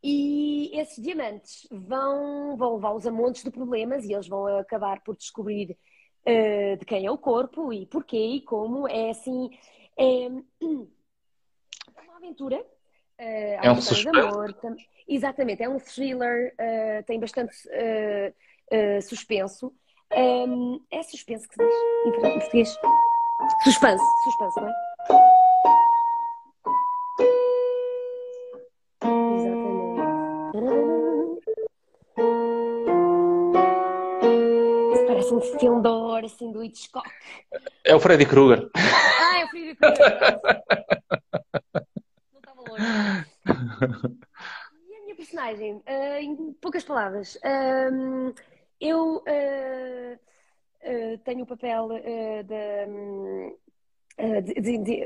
[0.00, 5.16] E esses diamantes vão, vão levá-los a montes de problemas e eles vão acabar por
[5.16, 5.76] descobrir
[6.22, 8.86] uh, de quem é o corpo e porquê e como.
[8.86, 9.50] É assim,
[10.00, 10.28] é
[10.64, 12.56] uma aventura.
[12.56, 13.76] Uh, é um
[14.18, 14.56] amor,
[15.06, 19.74] Exatamente, é um thriller, uh, tem bastante uh, suspenso.
[20.16, 21.74] Um, é suspenso que se diz
[22.06, 22.76] em português?
[23.64, 24.72] Suspense, suspense, não é?
[29.36, 30.90] Exatamente.
[34.94, 37.08] Isso parece um filme de horror, assim, do Hitchcock.
[37.84, 38.70] É o Freddy Krueger.
[38.74, 39.29] Ah,
[42.32, 42.84] Não estava longe.
[44.88, 48.34] E a minha personagem, uh, em poucas palavras, uh,
[48.80, 50.18] eu uh,
[51.24, 51.88] tenho o papel
[54.42, 55.04] de, de, de,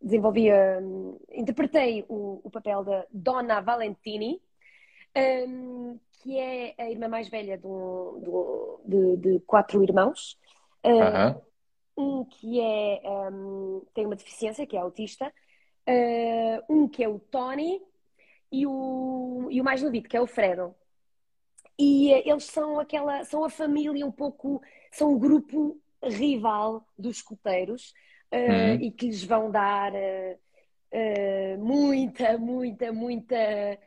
[0.00, 0.48] desenvolvi,
[1.32, 4.40] interpretei o, o, papel da Donna Valentini,
[5.48, 10.38] um, que é a irmã mais velha do, do, de, de, quatro irmãos.
[10.84, 11.40] Uh,
[11.96, 15.32] Um que é, um, tem uma deficiência, que é autista.
[15.88, 17.80] Uh, um que é o Tony
[18.50, 20.74] e o, e o mais novito, que é o Fredo.
[21.78, 27.16] E uh, eles são aquela, são a família um pouco, são um grupo rival dos
[27.16, 27.92] escuteiros
[28.32, 28.74] uhum.
[28.80, 29.92] e que lhes vão dar
[31.58, 33.78] muita, muita, muita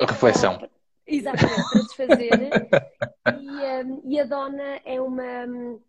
[0.00, 0.68] reflexão.
[1.08, 2.50] Exatamente, para desfazer.
[3.40, 5.80] e, um, e, a dona é uma,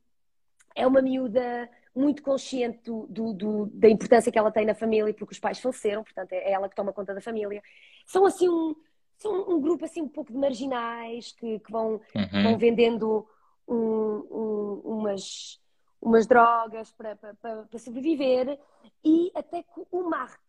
[0.75, 5.13] é uma miúda muito consciente do, do, do, da importância que ela tem na família,
[5.13, 7.61] porque os pais faleceram, portanto é ela que toma conta da família.
[8.05, 8.73] São assim um,
[9.17, 12.43] são um grupo assim um pouco de marginais que, que vão, uhum.
[12.43, 13.27] vão vendendo
[13.67, 15.59] um, um, umas,
[16.01, 18.57] umas drogas para, para, para sobreviver
[19.03, 20.39] e até que o Mark,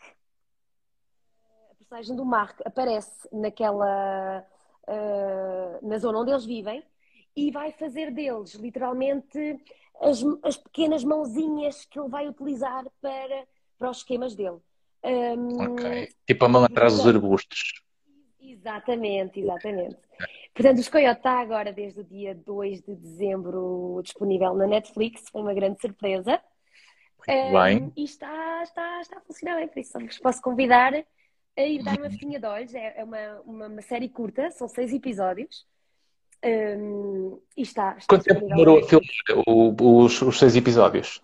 [1.90, 4.46] personagem do Mark aparece naquela.
[4.90, 6.82] Uh, na zona onde eles vivem
[7.36, 9.56] e vai fazer deles, literalmente,
[10.00, 13.46] as, as pequenas mãozinhas que ele vai utilizar para,
[13.78, 14.58] para os esquemas dele.
[15.04, 16.08] Um, ok.
[16.26, 17.82] Tipo a mão atrás dos arbustos.
[18.40, 19.96] Exatamente, exatamente.
[20.52, 25.40] Portanto, o Coyote está agora desde o dia 2 de dezembro disponível na Netflix, foi
[25.40, 26.42] uma grande surpresa.
[27.28, 27.92] Um, bem.
[27.96, 30.92] E está, está, está a funcionar bem, por isso vos posso convidar
[31.56, 32.74] a ir dar uma fitinha de olhos.
[32.74, 35.66] É, é uma, uma, uma, série curta, são seis episódios.
[36.42, 39.06] Um, e está, está Quanto tempo demorou a filmar
[39.46, 41.22] os, os seis episódios?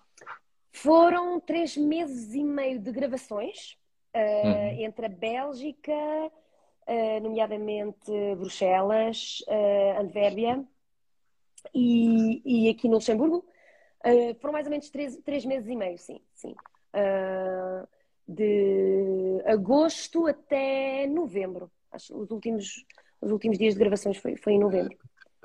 [0.71, 3.75] Foram três meses e meio de gravações
[4.15, 4.85] uh, uhum.
[4.85, 10.67] entre a Bélgica, uh, nomeadamente Bruxelas, uh,
[11.73, 13.43] e, e, aqui no Luxemburgo.
[14.39, 16.21] foram mais ou menos três, três meses e meio, sim.
[16.35, 16.55] sim
[18.27, 21.71] de agosto até novembro.
[21.91, 22.85] Acho os últimos,
[23.21, 24.97] os últimos dias de gravações foi, foi em novembro.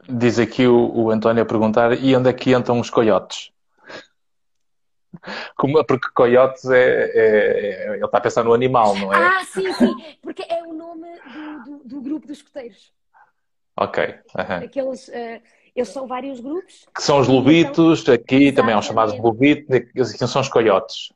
[0.09, 3.53] Diz aqui o, o António a perguntar: e onde é que entram os coiotes?
[5.57, 9.17] Como, porque coiotes é, é, é, Ele está a pensar no animal, não é?
[9.17, 12.93] Ah, sim, sim, porque é o nome do, do, do grupo dos escoteiros.
[13.77, 14.05] Ok.
[14.37, 14.65] Uhum.
[14.65, 15.09] Aqueles.
[15.09, 15.41] Uh,
[15.75, 16.87] eles são vários grupos.
[16.95, 18.57] Que são os lobitos, então, aqui exatamente.
[18.57, 21.13] também são chamados lobitos, aqui são os coiotes.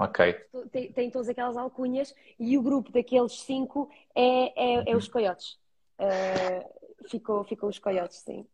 [0.00, 0.34] Ok.
[0.72, 5.58] Tem, tem todas aquelas alcunhas e o grupo daqueles cinco é, é, é os coiotes.
[5.98, 8.46] Uh, ficou, ficou os coiotes, sim.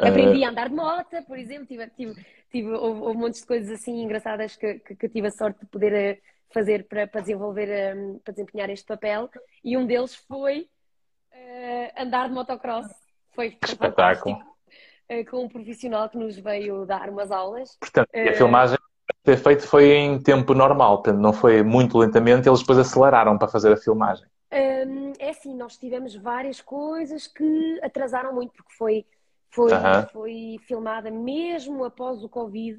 [0.00, 0.06] Uh...
[0.08, 3.70] Aprendi a andar de moto, por exemplo, tive, tive, tive, houve, houve montes de coisas
[3.70, 6.20] assim engraçadas que, que, que tive a sorte de poder eh,
[6.52, 9.30] fazer para, para desenvolver, um, para desempenhar este papel
[9.62, 10.68] e um deles foi
[11.32, 12.88] uh, andar de motocross.
[13.32, 14.36] Foi espetáculo.
[15.08, 17.76] Uh, com um profissional que nos veio dar umas aulas.
[17.78, 18.76] Portanto, a filmagem
[19.22, 23.48] ter feito foi em tempo normal, portanto, não foi muito lentamente, eles depois aceleraram para
[23.48, 24.26] fazer a filmagem.
[24.52, 29.04] Hum, é assim, nós tivemos várias coisas que atrasaram muito, porque foi,
[29.50, 29.70] foi,
[30.12, 32.78] foi filmada mesmo após o Covid,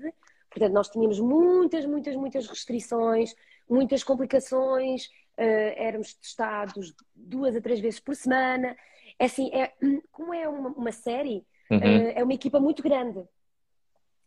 [0.49, 3.35] portanto, nós tínhamos muitas, muitas, muitas restrições,
[3.69, 5.05] muitas complicações,
[5.37, 8.75] uh, éramos testados duas a três vezes por semana.
[9.19, 9.73] É assim, é,
[10.11, 11.77] como é uma, uma série, uhum.
[11.77, 13.23] uh, é uma equipa muito grande.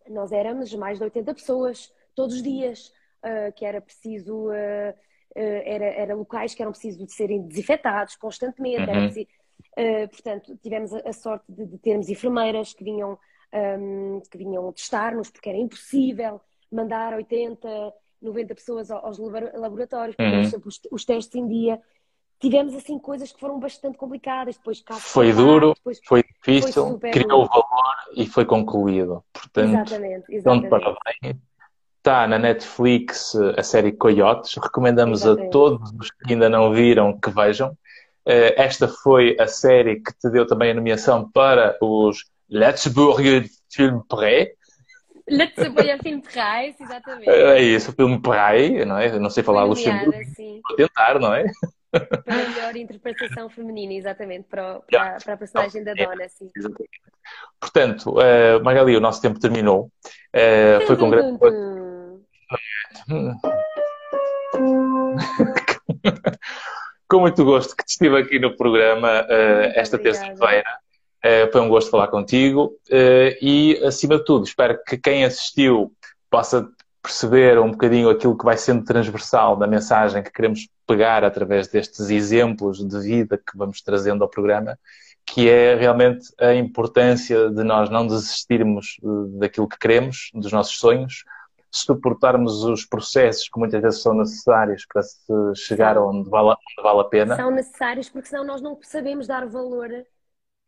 [0.09, 2.93] Nós éramos mais de 80 pessoas, todos os dias,
[3.25, 4.95] uh, que era preciso, uh,
[5.35, 9.05] era, era locais que eram preciso de serem desinfetados constantemente, uhum.
[9.07, 9.29] preciso,
[10.11, 13.17] portanto, tivemos a, a sorte de, de, termos enfermeiras que vinham,
[13.79, 16.41] um, que vinham testar-nos, porque era impossível
[16.71, 17.69] mandar 80,
[18.21, 20.63] 90 pessoas aos laboratórios, porque uhum.
[20.67, 21.81] os, os testes em dia
[22.41, 24.57] tivemos assim coisas que foram bastante complicadas.
[24.57, 29.23] Depois foi duro, depois, foi difícil, foi criou o valor e foi concluído.
[29.33, 30.67] Portanto, exatamente, exatamente.
[30.67, 31.37] Então, parabéns.
[31.99, 34.55] Está na Netflix a série Coyotes.
[34.57, 35.49] Recomendamos Exatamente.
[35.49, 37.77] a todos os que ainda não viram que vejam.
[38.25, 44.01] Eh, esta foi a série que te deu também a nomeação para os Letzburger Film
[44.09, 44.55] Pré.
[45.29, 47.29] Letzburger Film Pré, exatamente.
[47.29, 49.19] É isso, Film Pré, não é?
[49.19, 50.12] não sei falar Luxemburgo.
[50.69, 51.45] Vou tentar, não é?
[51.91, 56.49] Para a melhor interpretação feminina, exatamente, para, para, para a personagem da Dona, sim.
[57.61, 59.91] Portanto, uh, Magali, o nosso tempo terminou.
[60.35, 61.39] Uh, foi com grande.
[67.09, 70.79] Com muito gosto que estive aqui no programa uh, esta terça-feira.
[71.25, 75.93] Uh, foi um gosto falar contigo uh, e, acima de tudo, espero que quem assistiu
[76.31, 76.67] possa
[77.03, 82.11] perceber um bocadinho aquilo que vai sendo transversal da mensagem que queremos pegar através destes
[82.11, 84.79] exemplos de vida que vamos trazendo ao programa,
[85.25, 88.97] que é realmente a importância de nós não desistirmos
[89.39, 91.25] daquilo que queremos, dos nossos sonhos,
[91.71, 97.01] suportarmos os processos que muitas vezes são necessários para se chegar onde vale, onde vale
[97.01, 97.37] a pena.
[97.37, 99.89] São necessários porque senão nós não sabemos dar valor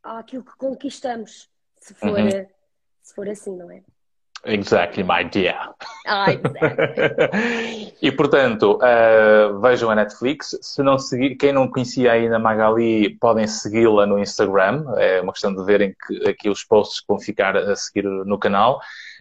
[0.02, 1.50] àquilo que conquistamos,
[1.80, 2.46] se for, uhum.
[3.02, 3.82] se for assim, não é?
[4.44, 5.72] Exactly, my dear.
[6.04, 7.94] Ah, exactly.
[8.02, 10.58] e portanto, uh, vejam a Netflix.
[10.60, 14.84] Se não seguir, quem não conhecia ainda a Magali, podem segui-la no Instagram.
[14.96, 18.36] É uma questão de verem que, aqui os posts que vão ficar a seguir no
[18.36, 18.80] canal.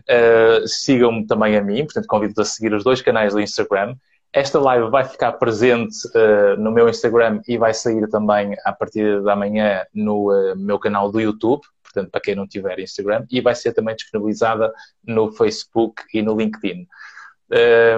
[0.10, 3.96] Uh, Sigam-me também a mim, portanto, convido-vos a seguir os dois canais do Instagram.
[4.34, 9.22] Esta live vai ficar presente uh, no meu Instagram e vai sair também a partir
[9.22, 11.62] da manhã no meu canal do YouTube,
[11.92, 14.72] portanto, para quem não tiver Instagram, e vai ser também disponibilizada
[15.06, 16.88] no Facebook e no LinkedIn.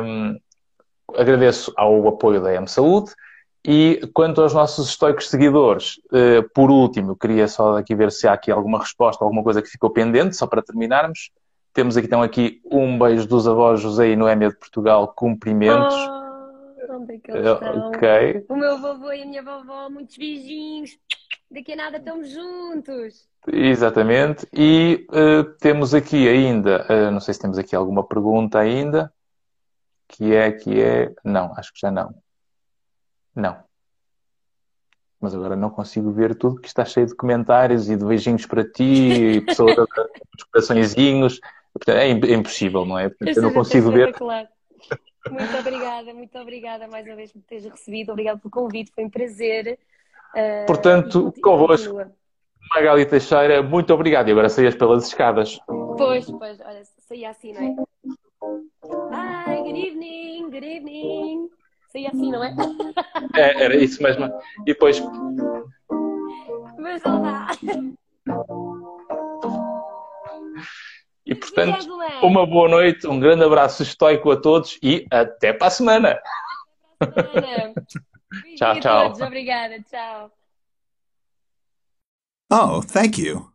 [0.04, 0.38] Um,
[1.16, 3.12] agradeço ao apoio da M Saúde.
[3.66, 8.34] E quanto aos nossos estoicos seguidores, uh, por último, queria só aqui ver se há
[8.34, 11.32] aqui alguma resposta, alguma coisa que ficou pendente, só para terminarmos.
[11.74, 15.96] Temos aqui, então, aqui um beijo dos avós José e Noémia de Portugal, cumprimentos.
[15.96, 16.23] Oh
[16.90, 17.90] onde é que eles estão.
[17.90, 18.46] Ok.
[18.50, 20.98] O meu vovô e a minha vovó, muitos beijinhos.
[21.50, 23.28] Daqui a nada estamos juntos.
[23.48, 24.48] Exatamente.
[24.54, 29.14] E uh, temos aqui ainda, uh, não sei se temos aqui alguma pergunta ainda,
[30.08, 32.14] que é, que é, não, acho que já não.
[33.36, 33.64] Não.
[35.20, 38.64] Mas agora não consigo ver tudo, que está cheio de comentários e de beijinhos para
[38.64, 39.86] ti, e pessoas com
[40.52, 41.40] coraçõezinhos.
[41.88, 43.10] É, é impossível, não é?
[43.10, 44.14] Portanto, eu não consigo ver.
[45.30, 48.12] Muito obrigada, muito obrigada mais uma vez por teres recebido.
[48.12, 49.80] Obrigada pelo convite, foi um prazer.
[50.36, 51.96] Uh, Portanto, convosco,
[52.74, 54.30] Magali Teixeira, muito obrigado.
[54.30, 55.60] E agora saías pelas escadas.
[55.68, 57.76] Pois, pois, olha, saía assim, não é?
[59.12, 61.50] Hi, good evening, good evening.
[61.90, 62.56] Saía assim, não é?
[63.36, 64.26] É, era isso mesmo.
[64.62, 65.02] E depois.
[66.78, 67.48] Mas dá.
[71.26, 71.88] E, portanto,
[72.22, 76.20] uma boa noite, um grande abraço estoico a todos e até para a semana.
[78.58, 79.14] tchau, tchau.
[79.26, 80.32] Obrigada, tchau.
[82.52, 83.53] Oh, thank you.